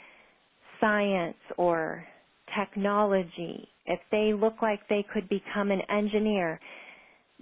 [0.81, 2.05] science or
[2.59, 6.61] technology, if they look like they could become an engineer,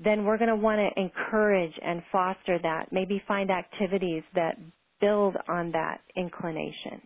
[0.02, 2.92] then we're going to want to encourage and foster that.
[2.92, 4.58] Maybe find activities that
[5.00, 7.00] build on that inclination.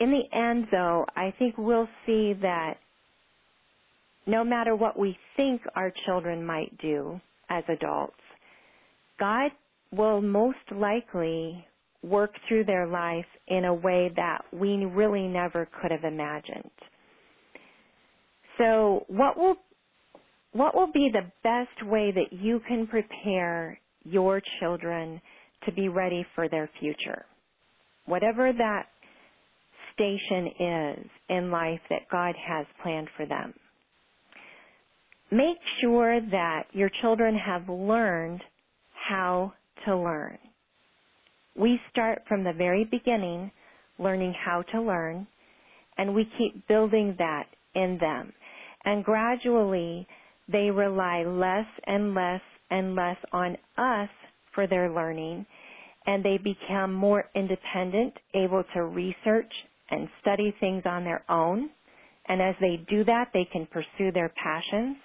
[0.00, 2.74] In the end, though, I think we'll see that
[4.26, 7.20] no matter what we think our children might do
[7.50, 8.14] as adults,
[9.18, 9.50] God
[9.92, 11.64] will most likely
[12.02, 16.70] work through their life in a way that we really never could have imagined.
[18.58, 19.56] So what will
[20.52, 25.20] what will be the best way that you can prepare your children
[25.66, 27.24] to be ready for their future?
[28.06, 28.86] Whatever that
[29.94, 33.54] station is in life that God has planned for them.
[35.34, 38.40] Make sure that your children have learned
[39.08, 39.52] how
[39.84, 40.38] to learn.
[41.56, 43.50] We start from the very beginning
[43.98, 45.26] learning how to learn
[45.98, 48.32] and we keep building that in them.
[48.84, 50.06] And gradually
[50.46, 54.10] they rely less and less and less on us
[54.54, 55.46] for their learning
[56.06, 59.52] and they become more independent, able to research
[59.90, 61.70] and study things on their own.
[62.28, 64.96] And as they do that, they can pursue their passions.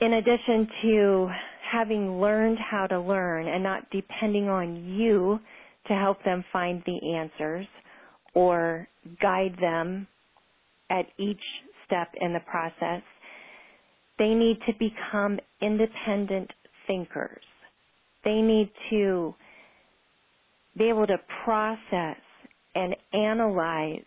[0.00, 1.28] In addition to
[1.72, 5.38] having learned how to learn and not depending on you
[5.88, 7.66] to help them find the answers
[8.34, 8.88] or
[9.20, 10.06] guide them
[10.90, 11.40] at each
[11.86, 13.02] step in the process.
[14.18, 16.50] They need to become independent
[16.86, 17.42] thinkers.
[18.24, 19.34] They need to
[20.76, 22.18] be able to process
[22.74, 24.04] and analyze,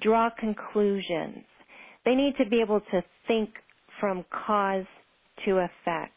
[0.00, 1.44] draw conclusions.
[2.04, 3.50] They need to be able to think
[4.00, 4.86] from cause
[5.46, 6.12] to effect.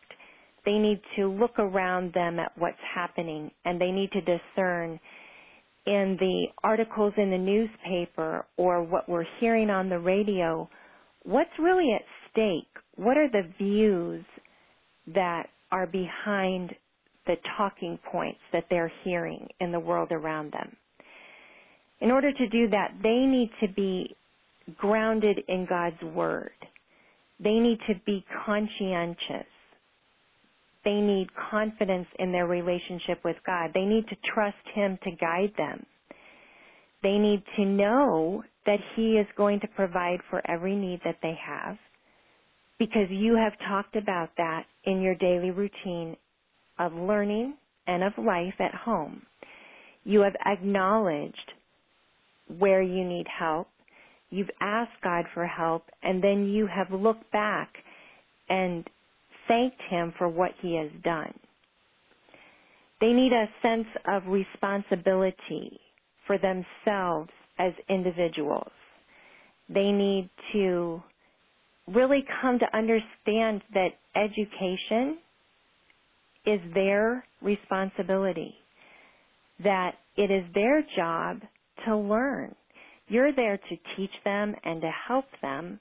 [0.65, 4.99] They need to look around them at what's happening and they need to discern
[5.85, 10.69] in the articles in the newspaper or what we're hearing on the radio,
[11.23, 12.67] what's really at stake?
[12.95, 14.23] What are the views
[15.13, 16.73] that are behind
[17.25, 20.75] the talking points that they're hearing in the world around them?
[21.99, 24.15] In order to do that, they need to be
[24.77, 26.51] grounded in God's Word.
[27.43, 29.47] They need to be conscientious.
[30.85, 33.71] They need confidence in their relationship with God.
[33.73, 35.85] They need to trust Him to guide them.
[37.01, 41.37] They need to know that He is going to provide for every need that they
[41.45, 41.77] have
[42.79, 46.17] because you have talked about that in your daily routine
[46.79, 47.55] of learning
[47.87, 49.21] and of life at home.
[50.03, 51.53] You have acknowledged
[52.57, 53.67] where you need help.
[54.33, 57.71] You've asked God for help, and then you have looked back
[58.49, 58.83] and
[59.47, 61.33] thanked Him for what He has done.
[62.99, 65.79] They need a sense of responsibility
[66.25, 67.29] for themselves
[67.59, 68.71] as individuals.
[69.69, 71.01] They need to
[71.87, 75.17] really come to understand that education
[76.45, 78.55] is their responsibility,
[79.63, 81.41] that it is their job
[81.85, 82.55] to learn.
[83.13, 85.79] You're there to teach them and to help them,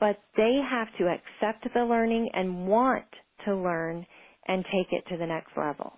[0.00, 3.04] but they have to accept the learning and want
[3.44, 4.06] to learn
[4.46, 5.92] and take it to the next level.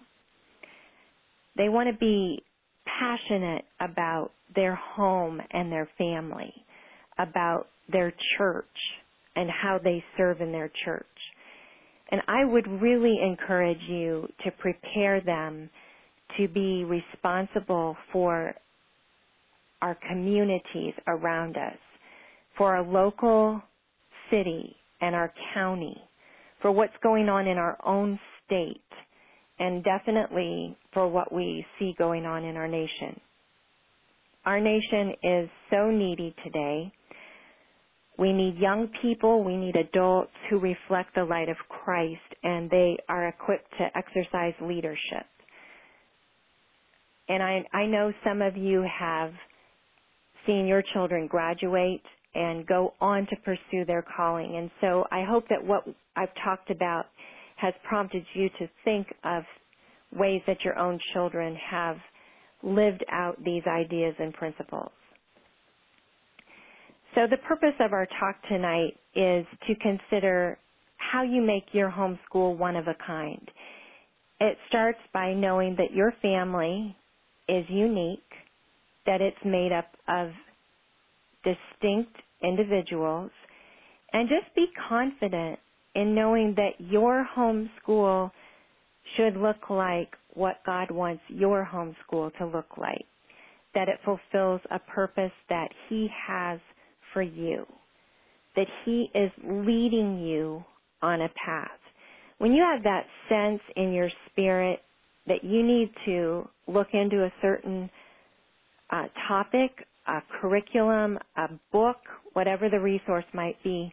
[1.57, 2.43] They want to be
[2.85, 6.53] passionate about their home and their family,
[7.17, 8.67] about their church
[9.37, 11.07] and how they serve in their church.
[12.11, 15.71] And I would really encourage you to prepare them
[16.39, 18.53] to be responsible for
[19.83, 21.79] our communities around us,
[22.57, 23.63] for our local
[24.31, 25.97] city and our county,
[26.61, 28.81] for what's going on in our own state,
[29.59, 33.21] and definitely for what we see going on in our nation.
[34.45, 36.93] Our nation is so needy today.
[38.19, 42.99] We need young people, we need adults who reflect the light of Christ and they
[43.09, 45.27] are equipped to exercise leadership.
[47.29, 49.33] And I, I know some of you have
[50.47, 52.03] seen your children graduate
[52.35, 54.57] and go on to pursue their calling.
[54.57, 55.85] And so I hope that what
[56.17, 57.07] I've talked about
[57.57, 59.43] has prompted you to think of
[60.13, 61.97] ways that your own children have
[62.63, 64.91] lived out these ideas and principles.
[67.15, 70.59] So the purpose of our talk tonight is to consider
[70.97, 73.49] how you make your homeschool one of a kind.
[74.41, 76.97] It starts by knowing that your family
[77.49, 78.23] is unique,
[79.07, 80.31] that it's made up of
[81.45, 83.31] distinct individuals,
[84.13, 85.59] and just be confident
[85.95, 88.31] in knowing that your homeschool
[89.17, 93.07] should look like what God wants your homeschool to look like,
[93.75, 96.61] that it fulfills a purpose that He has
[97.13, 97.67] for you,
[98.57, 100.65] that He is leading you
[101.03, 101.71] on a path.
[102.39, 104.81] When you have that sense in your spirit
[105.27, 107.91] that you need to look into a certain
[108.91, 109.71] uh, topic,
[110.07, 111.99] a curriculum, a book,
[112.33, 113.93] whatever the resource might be,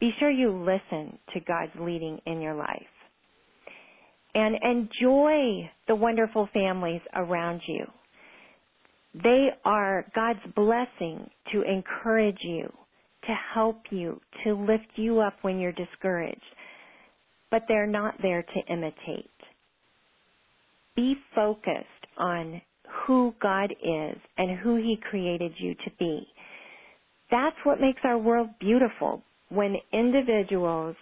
[0.00, 2.82] be sure you listen to God's leading in your life.
[4.34, 7.86] And enjoy the wonderful families around you.
[9.22, 12.72] They are God's blessing to encourage you,
[13.26, 16.40] to help you, to lift you up when you're discouraged.
[17.50, 19.30] But they're not there to imitate.
[20.96, 21.86] Be focused
[22.18, 22.60] on
[23.06, 26.26] who God is and who He created you to be.
[27.30, 30.96] That's what makes our world beautiful when individuals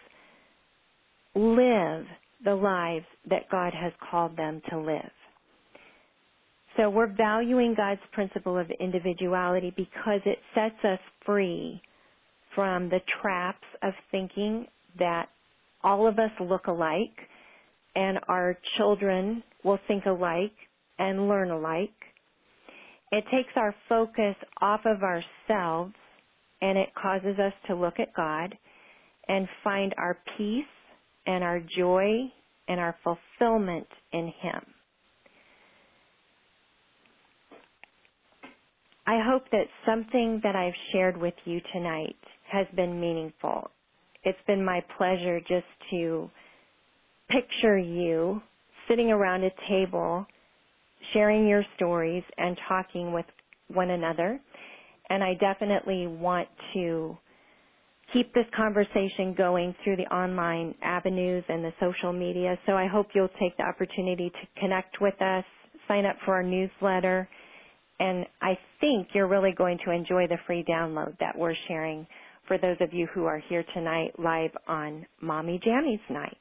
[1.35, 2.05] live
[2.45, 5.11] the lives that God has called them to live.
[6.77, 11.81] So we're valuing God's principle of individuality because it sets us free
[12.55, 14.67] from the traps of thinking
[14.99, 15.27] that
[15.83, 17.17] all of us look alike
[17.95, 20.53] and our children will think alike
[21.03, 21.91] and learn alike.
[23.11, 25.95] It takes our focus off of ourselves
[26.61, 28.57] and it causes us to look at God
[29.27, 30.65] and find our peace
[31.27, 32.31] and our joy
[32.69, 34.63] and our fulfillment in Him.
[39.05, 42.17] I hope that something that I've shared with you tonight
[42.51, 43.71] has been meaningful.
[44.23, 46.31] It's been my pleasure just to
[47.29, 48.41] picture you
[48.89, 50.27] sitting around a table,
[51.13, 53.27] sharing your stories and talking with
[53.69, 54.41] one another.
[55.09, 57.17] And I definitely want to
[58.13, 62.59] keep this conversation going through the online avenues and the social media.
[62.67, 65.45] So I hope you'll take the opportunity to connect with us,
[65.89, 67.29] sign up for our newsletter,
[67.99, 72.07] and I think you're really going to enjoy the free download that we're sharing
[72.49, 76.37] for those of you who are here tonight live on Mommy Jammies Night.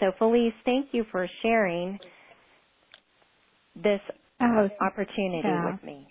[0.00, 1.98] So Felice, thank you for sharing
[3.74, 4.00] this
[4.40, 5.72] oh, opportunity yeah.
[5.72, 6.10] with me.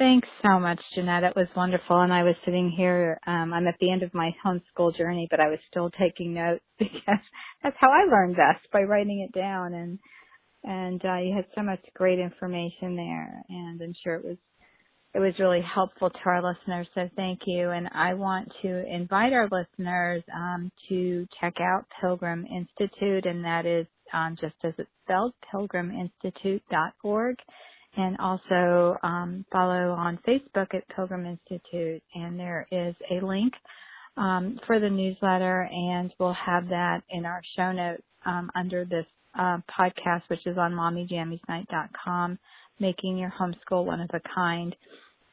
[0.00, 1.24] Thanks so much, Jeanette.
[1.24, 2.00] It was wonderful.
[2.00, 5.40] And I was sitting here, um, I'm at the end of my homeschool journey, but
[5.40, 7.20] I was still taking notes because
[7.62, 9.74] that's how I learned best by writing it down.
[9.74, 9.98] And,
[10.64, 13.42] and, uh, you had so much great information there.
[13.50, 14.38] And I'm sure it was,
[15.14, 16.86] it was really helpful to our listeners.
[16.94, 17.68] So thank you.
[17.68, 23.26] And I want to invite our listeners, um, to check out Pilgrim Institute.
[23.26, 27.36] And that is, um, just as it's spelled, pilgriminstitute.org
[27.96, 32.02] and also um, follow on Facebook at Pilgrim Institute.
[32.14, 33.52] And there is a link
[34.16, 39.06] um, for the newsletter, and we'll have that in our show notes um, under this
[39.38, 42.38] uh, podcast, which is on mommyjammiesnight.com,
[42.78, 44.74] making your homeschool one of a kind.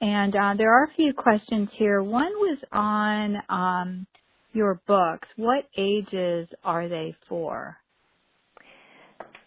[0.02, 2.02] And uh, there are a few questions here.
[2.02, 4.08] One was on um,
[4.54, 5.28] your books.
[5.36, 7.78] What ages are they for?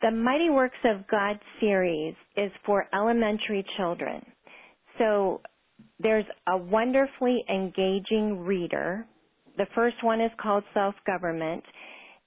[0.03, 4.25] The Mighty Works of God series is for elementary children.
[4.97, 5.43] So
[5.99, 9.05] there's a wonderfully engaging reader.
[9.59, 11.63] The first one is called Self Government,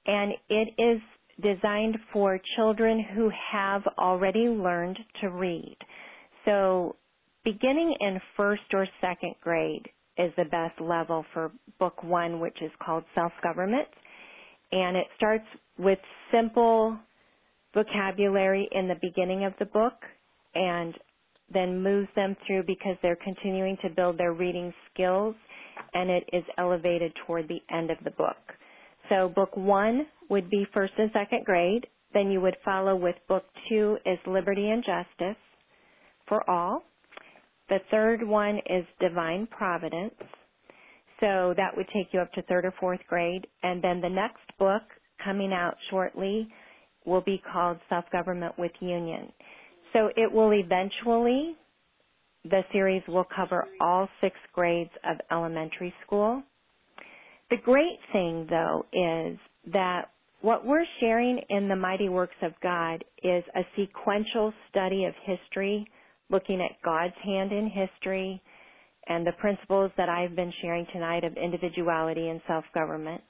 [0.06, 1.02] and it is
[1.42, 5.76] designed for children who have already learned to read.
[6.46, 6.96] So
[7.44, 9.88] beginning in first or second grade
[10.20, 13.88] is the best level for book one, which is called Self Government.
[14.72, 15.46] And it starts
[15.80, 15.98] with
[16.32, 17.00] simple
[17.74, 19.96] vocabulary in the beginning of the book
[20.56, 20.94] and
[21.54, 25.36] then moves them through because they're continuing to build their reading skills
[25.94, 28.38] and it is elevated toward the end of the book.
[29.10, 31.86] So book one would be first and second grade.
[32.14, 35.42] Then you would follow with book two is Liberty and Justice
[36.28, 36.84] for all.
[37.70, 40.14] The third one is Divine Providence.
[41.20, 43.48] So that would take you up to third or fourth grade.
[43.64, 44.84] And then the next book
[45.24, 46.48] coming out shortly
[47.06, 49.32] will be called Self-Government with Union.
[49.94, 51.56] So it will eventually,
[52.44, 56.44] the series will cover all six grades of elementary school.
[57.50, 59.38] The great thing though is
[59.72, 60.10] that
[60.42, 65.88] what we're sharing in the Mighty Works of God is a sequential study of history,
[66.30, 68.42] looking at God's hand in history
[69.08, 73.24] and the principles that I've been sharing tonight of individuality and self-government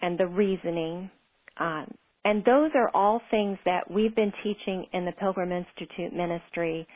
[0.00, 1.10] and the reasoning.
[1.58, 1.92] Um,
[2.24, 6.86] and those are all things that we've been teaching in the Pilgrim Institute ministry.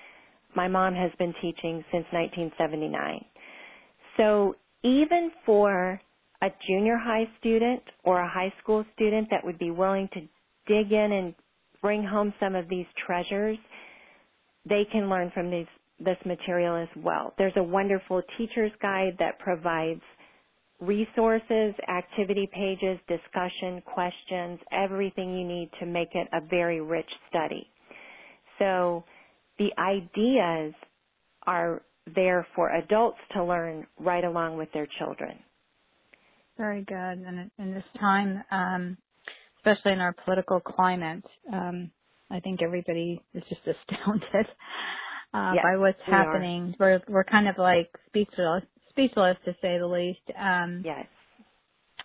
[0.55, 3.25] My mom has been teaching since 1979.
[4.17, 6.01] So even for
[6.43, 10.21] a junior high student or a high school student that would be willing to
[10.67, 11.35] dig in and
[11.81, 13.59] bring home some of these treasures,
[14.69, 15.67] they can learn from these,
[15.99, 17.33] this material as well.
[17.39, 20.03] There's a wonderful teacher's guide that provides
[20.87, 27.69] resources, activity pages, discussion, questions, everything you need to make it a very rich study.
[28.59, 29.05] So
[29.59, 30.75] the ideas
[31.47, 31.83] are
[32.15, 35.39] there for adults to learn right along with their children.
[36.57, 36.95] Very good.
[36.95, 38.97] And in this time, um,
[39.59, 41.91] especially in our political climate, um,
[42.31, 44.47] I think everybody is just astounded
[45.33, 46.75] uh, yes, by what's we happening.
[46.79, 46.87] Are.
[46.87, 48.63] We're we're kind of like speechless
[48.95, 50.39] speechless to say the least.
[50.39, 51.07] Um, yes.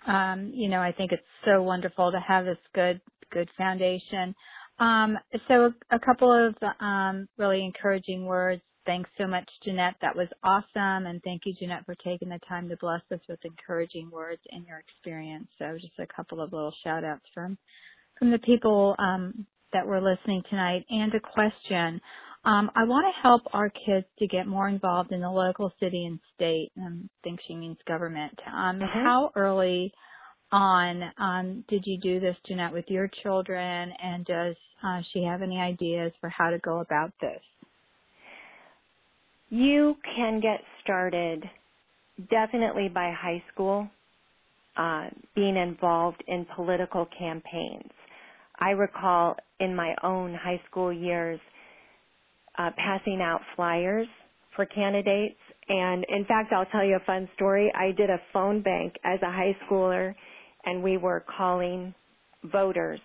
[0.08, 4.34] Um, you know, I think it's so wonderful to have this good, good foundation.
[4.80, 5.18] Um,
[5.48, 8.62] so a, a couple of um, really encouraging words.
[8.86, 9.96] Thanks so much, Jeanette.
[10.02, 13.40] That was awesome, and thank you, Jeanette, for taking the time to bless us with
[13.44, 15.48] encouraging words in your experience.
[15.60, 17.58] So just a couple of little shout outs from
[18.18, 22.02] from the people um, that were listening tonight, and a question.
[22.46, 26.06] Um, I want to help our kids to get more involved in the local city
[26.06, 26.72] and state.
[26.78, 28.38] And I think she means government.
[28.48, 28.86] Um, mm-hmm.
[28.86, 29.94] How early
[30.52, 33.92] on um, did you do this, Jeanette, with your children?
[34.02, 37.42] And does uh, she have any ideas for how to go about this?
[39.50, 41.44] You can get started
[42.30, 43.88] definitely by high school,
[44.78, 47.92] uh, being involved in political campaigns.
[48.60, 51.40] I recall in my own high school years
[52.60, 54.08] uh, passing out flyers
[54.56, 55.40] for candidates.
[55.70, 57.72] And in fact, I'll tell you a fun story.
[57.74, 60.14] I did a phone bank as a high schooler,
[60.66, 61.96] and we were calling
[62.52, 63.00] voters.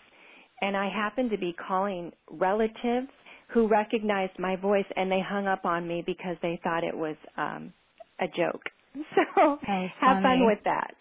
[0.60, 3.08] And I happened to be calling relatives
[3.52, 7.16] who recognized my voice, and they hung up on me because they thought it was
[7.36, 7.72] um,
[8.20, 8.62] a joke.
[9.16, 9.58] So
[10.00, 10.94] have fun with that.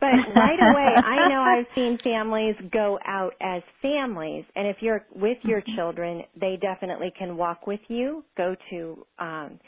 [0.00, 5.04] But right away, I know I've seen families go out as families, and if you're
[5.14, 5.76] with your mm-hmm.
[5.76, 9.58] children, they definitely can walk with you, go to um,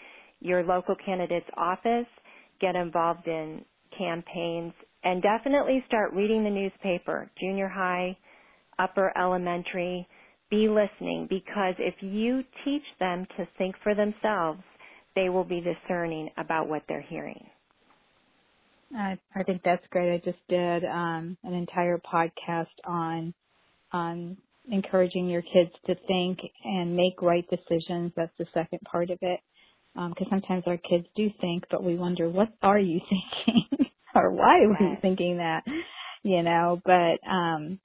[0.41, 2.07] your local candidate's office,
[2.61, 3.65] get involved in
[3.97, 4.73] campaigns,
[5.03, 8.17] and definitely start reading the newspaper, junior high,
[8.79, 10.07] upper elementary.
[10.51, 14.63] Be listening because if you teach them to think for themselves,
[15.15, 17.47] they will be discerning about what they're hearing.
[18.97, 20.15] I, I think that's great.
[20.15, 23.35] I just did um, an entire podcast on
[23.93, 24.37] on
[24.71, 28.13] encouraging your kids to think and make right decisions.
[28.17, 29.41] That's the second part of it.
[29.95, 33.01] Because um, sometimes our kids do think, but we wonder, what are you
[33.47, 33.87] thinking?
[34.15, 35.65] or why were you thinking that?
[36.23, 37.81] You know, but, um,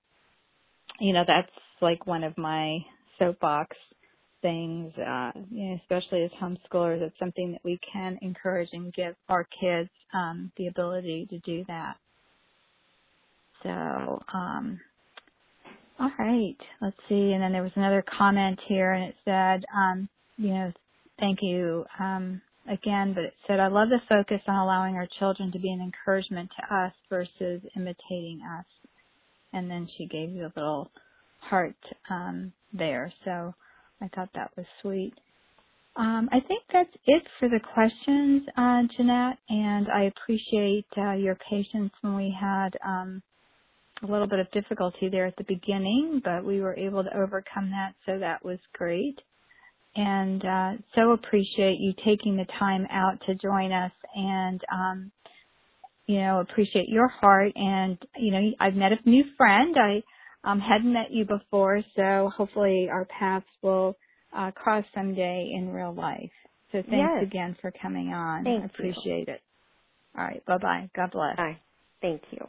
[0.99, 1.51] you know, that's
[1.81, 2.79] like one of my
[3.17, 3.75] soapbox
[4.45, 9.15] things, uh, you know, especially as homeschoolers, it's something that we can encourage and give
[9.27, 11.95] our kids um, the ability to do that.
[13.63, 13.69] So,
[14.31, 14.79] um,
[15.99, 17.31] all right, let's see.
[17.31, 20.71] And then there was another comment here, and it said, um, you know,
[21.19, 22.39] thank you um,
[22.69, 25.81] again, but it said, I love the focus on allowing our children to be an
[25.81, 28.65] encouragement to us versus imitating us.
[29.53, 30.91] And then she gave you a little
[31.39, 31.77] heart
[32.11, 33.11] um, there.
[33.23, 33.55] So
[34.01, 35.13] I thought that was sweet.
[35.97, 41.37] Um, I think that's it for the questions, uh, Jeanette, and I appreciate uh, your
[41.49, 43.21] patience when we had um,
[44.03, 47.71] a little bit of difficulty there at the beginning, but we were able to overcome
[47.71, 49.17] that, so that was great.
[49.95, 55.11] And uh, so appreciate you taking the time out to join us, and um,
[56.07, 57.53] you know appreciate your heart.
[57.55, 59.75] And you know I've met a new friend.
[59.77, 60.03] I
[60.45, 63.97] um, hadn't met you before, so hopefully our paths will
[64.35, 66.31] uh, cross someday in real life.
[66.71, 67.23] So thanks yes.
[67.23, 68.43] again for coming on.
[68.43, 69.33] Thank I appreciate you.
[69.33, 69.41] it.
[70.17, 70.45] All right.
[70.45, 70.89] Bye bye.
[70.95, 71.35] God bless.
[71.37, 71.57] Bye.
[72.01, 72.45] Thank you.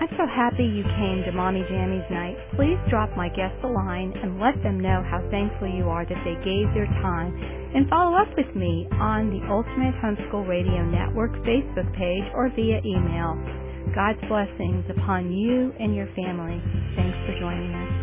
[0.00, 2.36] I'm so happy you came to Mommy Jammies night.
[2.56, 6.22] Please drop my guests a line and let them know how thankful you are that
[6.28, 7.32] they gave their time
[7.74, 12.84] and follow up with me on the Ultimate Homeschool Radio Network Facebook page or via
[12.84, 13.32] email.
[13.94, 16.60] God's blessings upon you and your family.
[16.96, 17.93] Thanks for joining us.